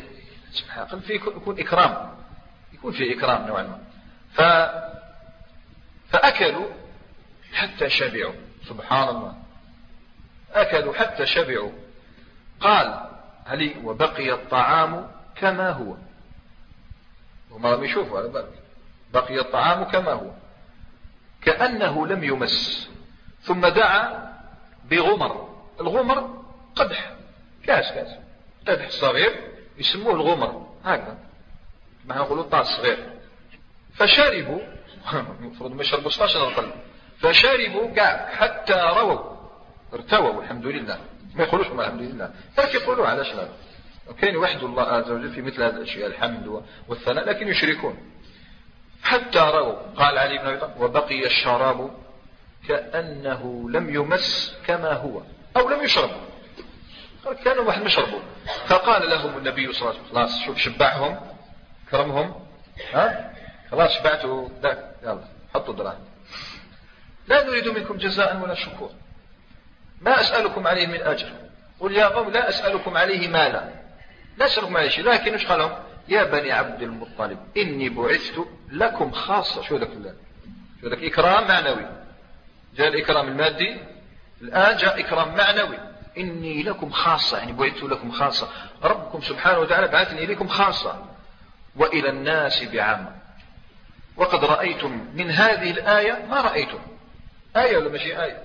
[0.52, 1.00] سبحان الله.
[1.00, 2.18] في يكون إكرام.
[2.72, 3.80] يكون في إكرام نوعا ما.
[4.32, 4.40] ف...
[6.12, 6.68] فأكلوا
[7.52, 8.34] حتى شبعوا.
[8.68, 9.34] سبحان الله.
[10.52, 11.72] أكلوا حتى شبعوا.
[12.60, 13.10] قال
[13.44, 15.96] هل وبقي الطعام كما هو؟
[17.50, 18.62] هم لم يشوفوا على بالك
[19.12, 20.30] بقي الطعام كما هو.
[21.42, 22.88] كأنه لم يمس.
[23.42, 24.32] ثم دعا
[24.90, 25.48] بغمر.
[25.80, 26.44] الغمر
[26.76, 27.12] قدح.
[27.66, 28.08] كاس كاس.
[28.68, 30.66] قدح صغير يسموه الغمر.
[30.84, 31.18] هكذا.
[32.04, 32.98] ما نقولوا طاس صغير.
[33.94, 34.60] فشربوا
[35.40, 36.72] المفروض ما يشربوا 16 أقل
[37.18, 38.28] فشربوا كاع.
[38.34, 39.38] حتى رووا.
[39.92, 40.98] ارتووا الحمد لله.
[41.34, 42.30] ما يقولوش ما الحمد لله.
[42.58, 43.48] لكن يقولوا علاش لا.
[44.20, 47.98] كان يوحد الله عز وجل في مثل هذه الاشياء الحمد والثناء لكن يشركون.
[49.02, 51.90] حتى رووا قال علي بن أبي طالب وبقي الشراب
[52.68, 55.22] كأنه لم يمس كما هو
[55.56, 56.10] أو لم يشرب.
[57.44, 58.20] كانوا واحد مشربوا
[58.66, 61.20] فقال لهم النبي صلى الله عليه وسلم خلاص شوف شبعهم
[61.90, 62.34] كرمهم
[62.92, 63.34] ها؟
[63.70, 65.24] خلاص شبعتوا ذاك يلا
[65.54, 66.04] حطوا دراهم.
[67.28, 68.90] لا نريد منكم جزاء ولا شكور.
[70.00, 71.32] ما أسألكم عليه من أجر.
[71.80, 73.68] قل يا قوم لا أسألكم عليه مالا.
[74.36, 75.78] لا أسألكم عليه شيء لكن إيش قال لهم
[76.08, 79.62] يا بني عبد المطلب إني بعثت لكم خاصة.
[79.62, 79.90] شو ذاك
[80.80, 81.86] شو ذاك إكرام معنوي.
[82.76, 83.80] جاء الإكرام المادي
[84.42, 85.78] الآن جاء إكرام معنوي.
[86.18, 88.48] إني لكم خاصة يعني بعثت لكم خاصة.
[88.82, 91.04] ربكم سبحانه وتعالى بعثني إليكم خاصة.
[91.76, 93.12] وإلى الناس بعامة
[94.16, 96.78] وقد رأيتم من هذه الآية ما رأيتم؟
[97.56, 98.42] آية ولا ماشي آية؟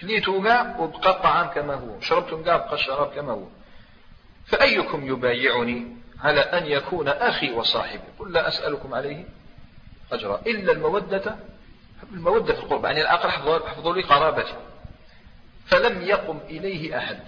[0.00, 3.44] كليتوا كاع وبقى الطعام كما هو شربتم كاع بقى الشراب كما هو.
[4.46, 8.02] فأيكم يبايعني؟ على أن يكون أخي وصاحبي.
[8.18, 9.24] قل لا أسألكم عليه
[10.12, 11.36] أجرا إلا المودة
[12.12, 13.30] المودة في القرب يعني الآخر
[13.68, 14.54] حفظوا لي قرابتي.
[15.66, 17.18] فلم يقم إليه أحد.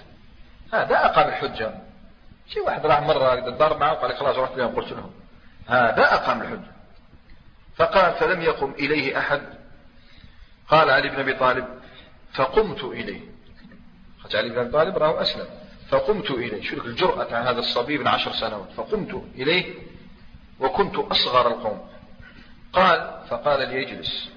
[0.72, 1.74] هذا أقام الحجة.
[2.48, 5.12] شي واحد راح مرة ضرب معه وقال خلاص رحت لهم قلت لهم
[5.66, 6.70] هذا أقام الحجة.
[7.76, 9.42] فقال فلم يقم إليه أحد.
[10.68, 11.66] قال علي بن أبي طالب
[12.32, 13.20] فقمت إليه.
[14.34, 15.59] علي بن أبي طالب راه أسلم.
[15.90, 16.62] فقمت إليه.
[16.62, 18.68] شو الجرأة هذا الصبي من عشر سنوات.
[18.76, 19.74] فقمت إليه
[20.60, 21.80] وكنت أصغر القوم.
[22.72, 24.30] قال فقال لي اجلس.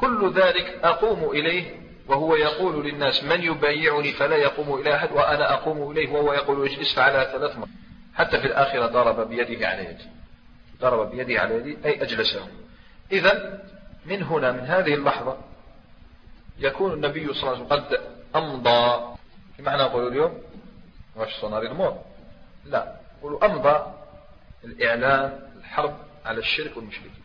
[0.00, 5.90] كل ذلك أقوم إليه وهو يقول للناس من يبايعني فلا يقوم إلى أحد وأنا أقوم
[5.90, 7.68] إليه وهو يقول اجلس على ثلاث مرات.
[8.14, 10.04] حتى في الآخرة ضرب بيده على يدي.
[10.80, 12.48] ضرب بيده على يدي أي أجلسه.
[13.12, 13.62] إذا
[14.06, 15.36] من هنا من هذه اللحظة
[16.58, 18.00] يكون النبي صلى الله عليه وسلم قد
[18.36, 19.10] أمضى.
[19.60, 20.38] إحنا نقول اليوم
[21.20, 21.98] واش صناري المور
[22.64, 22.96] لا.
[23.18, 23.92] نقولوا أمضى
[24.64, 27.22] الإعلان الحرب على الشرك والمشركين.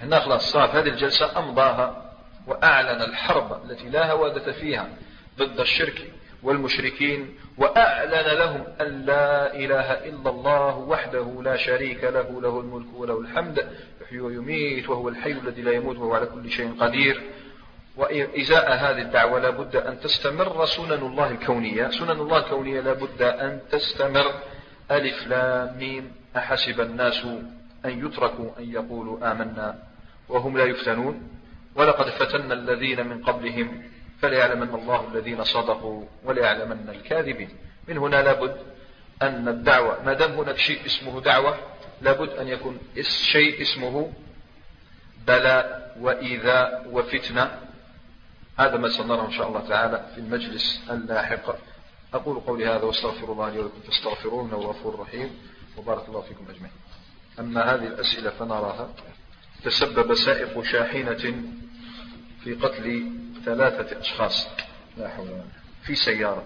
[0.00, 2.12] هنا خلاص صار هذه الجلسة أمضاها
[2.46, 4.88] وأعلن الحرب التي لا هوادة فيها
[5.38, 6.12] ضد الشرك
[6.42, 13.20] والمشركين وأعلن لهم أن لا إله إلا الله وحده لا شريك له له الملك وله
[13.20, 13.68] الحمد
[14.02, 17.22] يحيي ويميت وهو الحي الذي لا يموت وهو على كل شيء قدير.
[17.96, 21.90] وإزاء هذه الدعوة لا بد أن تستمر سنن الله الكونية.
[21.90, 24.34] سنن الله الكونية لا بد أن تستمر.
[24.90, 26.12] ألف لام ميم.
[26.36, 27.24] أحسب الناس
[27.84, 29.78] أن يتركوا أن يقولوا آمنا
[30.28, 31.30] وهم لا يفتنون.
[31.74, 33.82] ولقد فتنا الذين من قبلهم
[34.22, 37.48] فليعلمن الله الذين صدقوا وليعلمن الكاذبين.
[37.88, 38.56] من هنا لابد
[39.22, 41.56] أن الدعوة ما دام هناك شيء اسمه دعوة
[42.02, 42.78] لابد أن يكون
[43.32, 44.12] شيء اسمه
[45.26, 47.63] بلاء وإيذاء وفتنة.
[48.56, 51.56] هذا ما سنرى إن شاء الله تعالى في المجلس اللاحق.
[52.14, 55.30] أقول قولي هذا واستغفر الله لي ولكم فاستغفروه إنه غفور رحيم.
[55.76, 56.74] وبارك الله فيكم أجمعين.
[57.38, 58.88] أما هذه الأسئلة فنراها.
[59.64, 61.42] تسبب سائق شاحنة
[62.44, 63.12] في قتل
[63.44, 64.48] ثلاثة أشخاص.
[64.96, 65.44] لا حول ولا
[65.82, 66.44] في سيارة.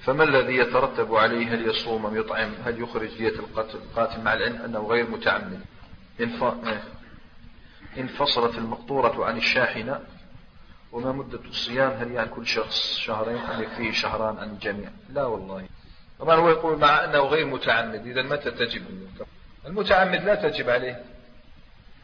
[0.00, 4.62] فما الذي يترتب عليه؟ هل يصوم؟ أم يطعم؟ هل يخرج دية القتل؟ القاتل مع العلم
[4.62, 5.60] أنه غير متعمد.
[7.98, 10.00] انفصلت المقطورة عن الشاحنة
[10.94, 15.64] وما مدة الصيام؟ هل يعني كل شخص شهرين أم يكفيه شهران عن الجميع لا والله.
[16.20, 18.82] طبعا هو يقول مع أنه غير متعمد إذا متى تجب
[19.66, 21.04] المتعمد؟ لا تجب عليه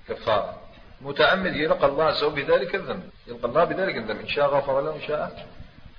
[0.08, 0.60] كفارة.
[1.00, 3.10] متعمد يلقى الله عز وجل بذلك الذنب.
[3.26, 4.20] يلقى الله بذلك الذنب.
[4.20, 5.46] إن شاء غفر له إن شاء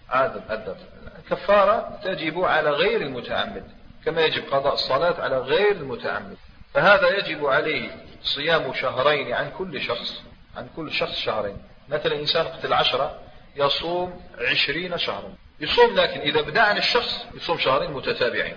[0.10, 0.76] عاد أدب
[1.18, 3.64] الكفارة تجب على غير المتعمد
[4.06, 6.38] كما يجب قضاء الصلاة على غير المتعمد.
[6.74, 10.24] فهذا يجب عليه صيام شهرين عن كل شخص
[10.58, 11.58] عن كل شخص شهرين.
[11.92, 13.20] مثلا إنسان قتل عشرة
[13.56, 15.34] يصوم عشرين شهرا.
[15.60, 18.56] يصوم لكن إذا بدأ عن الشخص يصوم شهرين متتابعين.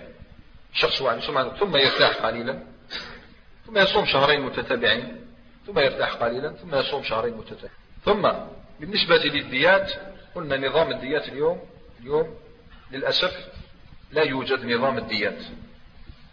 [0.73, 2.63] الشخص هو يصوم عنه ثم يرتاح قليلا.
[3.65, 5.25] ثم يصوم شهرين متتابعين.
[5.67, 6.49] ثم يرتاح قليلا.
[6.49, 7.77] ثم يصوم شهرين متتابعين.
[8.05, 8.31] ثم
[8.79, 9.91] بالنسبة للديات
[10.35, 11.61] قلنا نظام الديات اليوم
[12.01, 12.37] اليوم
[12.91, 13.47] للأسف
[14.11, 15.43] لا يوجد نظام الديات.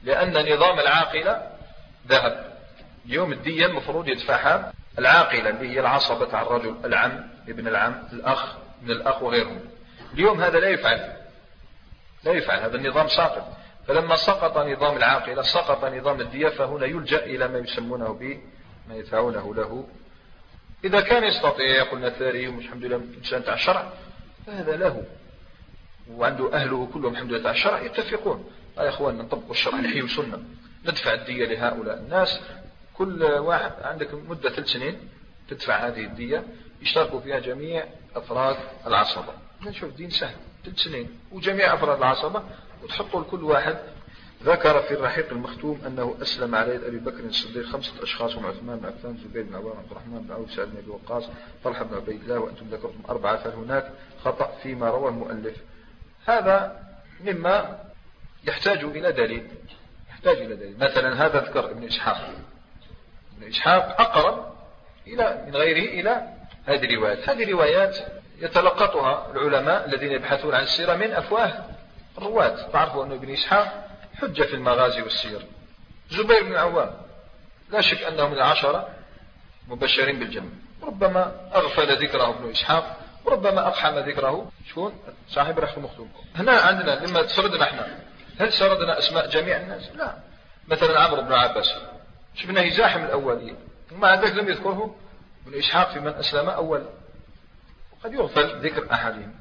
[0.03, 1.51] لأن نظام العاقلة
[2.09, 2.53] ذهب.
[3.07, 8.91] اليوم الدية المفروض يدفعها العاقلة اللي هي العصبة على الرجل العم ابن العم الأخ من
[8.91, 9.61] الأخ وغيرهم.
[10.15, 11.13] اليوم هذا لا يفعل.
[12.25, 12.61] لا يفعل.
[12.61, 13.57] هذا النظام ساقط.
[13.89, 18.41] فلما سقط نظام العاقلة سقط نظام الدية فهنا يلجأ إلى ما يسمونه ب
[18.89, 19.89] ما يدفعونه له.
[20.85, 23.93] إذا كان يستطيع قلنا ثاري الحمد لله إنسان تاع الشرع
[24.47, 25.05] فهذا له.
[26.11, 28.51] وعنده أهله كلهم الحمد لله تاع الشرع يتفقون.
[28.79, 30.43] يا إخوان نطبق الشرع نحيي سنة
[30.85, 32.41] ندفع الدية لهؤلاء الناس.
[32.95, 35.09] كل واحد عندك مدة ثلاث سنين
[35.49, 36.45] تدفع هذه الدية
[36.83, 37.85] يشتركوا فيها جميع
[38.17, 39.33] أفراد العصبة.
[39.67, 42.43] نشوف دين سهل ثلاث سنين وجميع أفراد العصبة
[42.83, 43.79] وتحطوا لكل واحد.
[44.45, 48.79] ذكر في الرحيق المختوم أنه أسلم على يد أبي بكر الصديق خمسة أشخاص هم عثمان
[48.79, 51.25] بن عفان زبير بن عوام عبد الرحمن بن عوف سعد بن أبي وقاص
[51.65, 53.93] طلحة بن عبيد الله وأنتم ذكرتم أربعة فهناك
[54.25, 55.57] خطأ فيما روى المؤلف؟
[56.27, 56.83] هذا
[57.25, 57.79] مما
[58.45, 59.49] يحتاج إلى دليل
[60.11, 60.77] يحتاج إلى دليل.
[60.79, 62.35] مثلا هذا ذكر ابن إسحاق.
[63.43, 64.53] ابن إسحاق أقرب
[65.07, 66.29] إلى من غيره إلى
[66.67, 67.29] هذه الروايات.
[67.29, 67.99] هذه الروايات
[68.39, 71.65] يتلقطها العلماء الذين يبحثون عن السيرة من أفواه
[72.19, 72.71] الرواة.
[72.73, 73.89] تعرفوا أن ابن إسحاق
[74.21, 75.47] حجة في المغازي والسير.
[76.11, 76.91] زبير بن العوام
[77.71, 78.89] لا شك أنه من العشرة
[79.69, 80.51] مبشرين بالجنة.
[80.83, 82.97] ربما أغفل ذكره ابن إسحاق.
[83.25, 84.51] وربما أقحم ذكره.
[84.71, 87.99] شكون؟ صاحب رحمه المختوم هنا عندنا لما سردنا إحنا.
[88.41, 90.15] هل سردنا أسماء جميع الناس؟ لا.
[90.69, 91.75] مثلا عمرو بن عباس.
[92.35, 93.57] شفناه يزاحم الأولين.
[93.93, 94.97] ومع ذلك لم يذكره
[95.47, 96.87] ابن إسحاق في من أسلم أول.
[97.93, 99.35] وقد يغفل ذكر أحدهم.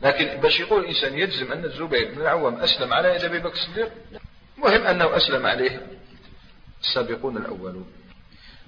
[0.00, 3.92] لكن باش يقول الإنسان يجزم أن الزبير بن العوام أسلم على يد أبي بكر الصديق
[4.58, 5.86] مهم أنه أسلم عليه
[6.80, 7.92] السابقون الأولون.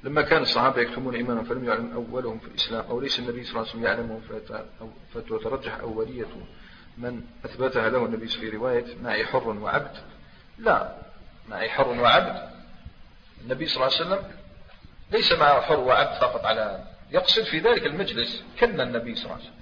[0.05, 3.61] لما كان الصحابة يكتمون إيمانهم فلم يعلم أولهم في الإسلام أو ليس النبي صلى الله
[3.61, 4.23] عليه وسلم يعلمهم
[5.15, 6.29] فتترجح أولية
[6.99, 9.97] من أثبتها له النبي في رواية معي حر وعبد.
[10.59, 10.97] لا
[11.49, 12.56] معي حر وعبد.
[13.41, 14.31] النبي صلى الله عليه وسلم
[15.11, 19.45] ليس معه حر وعبد فقط على يقصد في ذلك المجلس كن النبي صلى الله عليه
[19.45, 19.57] وسلم.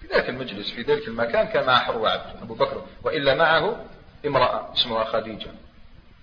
[0.00, 3.84] في ذلك المجلس في ذلك المكان كان معه حر وعبد أبو بكر وإلا معه
[4.26, 5.50] امرأة اسمها خديجة.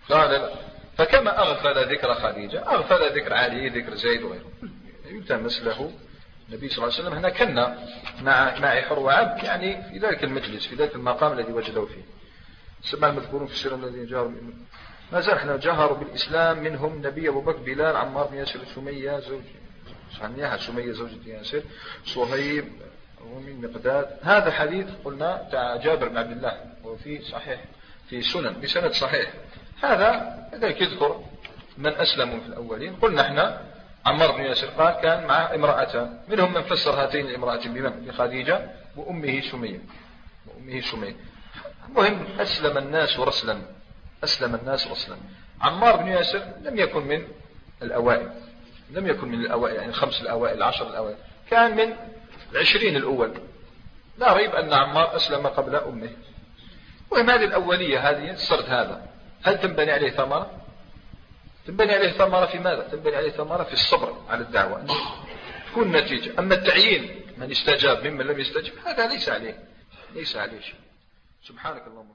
[0.10, 0.50] قال
[0.98, 4.52] فكما أغفل ذكر خديجة أغفل ذكر علي ذكر زيد وغيره.
[5.06, 5.92] يلتمس له
[6.50, 7.88] النبي صلى الله عليه وسلم هنا كنا
[8.22, 12.04] مع مع حر وعبد يعني في ذلك المجلس في ذلك المقام الذي وجدوا فيه.
[12.82, 14.32] سمع المذكورون في السيرة الذين جاهروا
[15.14, 19.44] ما زال إحنا جهروا بالإسلام منهم نبي أبو بكر بلال عمار بن ياسر سمية زوج
[20.20, 21.64] صحنيها سمية زوجة ياسر
[22.06, 22.66] صهيب
[23.26, 24.06] ومن مقداد.
[24.24, 27.60] هذا حديث قلنا تاع جابر بن عبد الله وفي صحيح
[28.10, 29.34] في سنن بسند صحيح.
[29.84, 31.24] هذا لذلك يذكر
[31.78, 32.96] من أسلموا في الأولين.
[32.96, 33.62] قلنا إحنا
[34.06, 39.42] عمار بن ياسر قال كان مع امرأتان منهم من فسر هاتين الامرأتين بمن؟ بخديجة وأمه
[39.42, 39.80] سمية.
[40.48, 41.16] وأمه سمية.
[41.90, 43.62] المهم أسلم الناس رسلا
[44.24, 45.18] أسلم الناس رسلا
[45.62, 47.28] عمار بن ياسر لم يكن من
[47.82, 48.30] الأوائل.
[48.92, 51.18] لم يكن من الأوائل يعني الخمس الأوائل العشر الأوائل.
[51.50, 51.96] كان من
[52.52, 53.34] العشرين الأول.
[54.18, 56.10] لا ريب أن عمار أسلم قبل أمه.
[57.12, 59.08] المهم هذه الأولية هذه السرد هذا.
[59.44, 60.52] هل تنبني عليه ثمرة؟
[61.68, 64.86] تنبني عليه ثمرة في ماذا؟ تنبني عليه ثمرة في الصبر على الدعوة.
[65.72, 66.40] تكون نتيجة.
[66.40, 69.64] أما التعيين من استجاب ممن لم يستجب هذا ليس عليه.
[70.16, 70.80] ليس عليه شيء.
[71.44, 72.13] سبحانك اللهم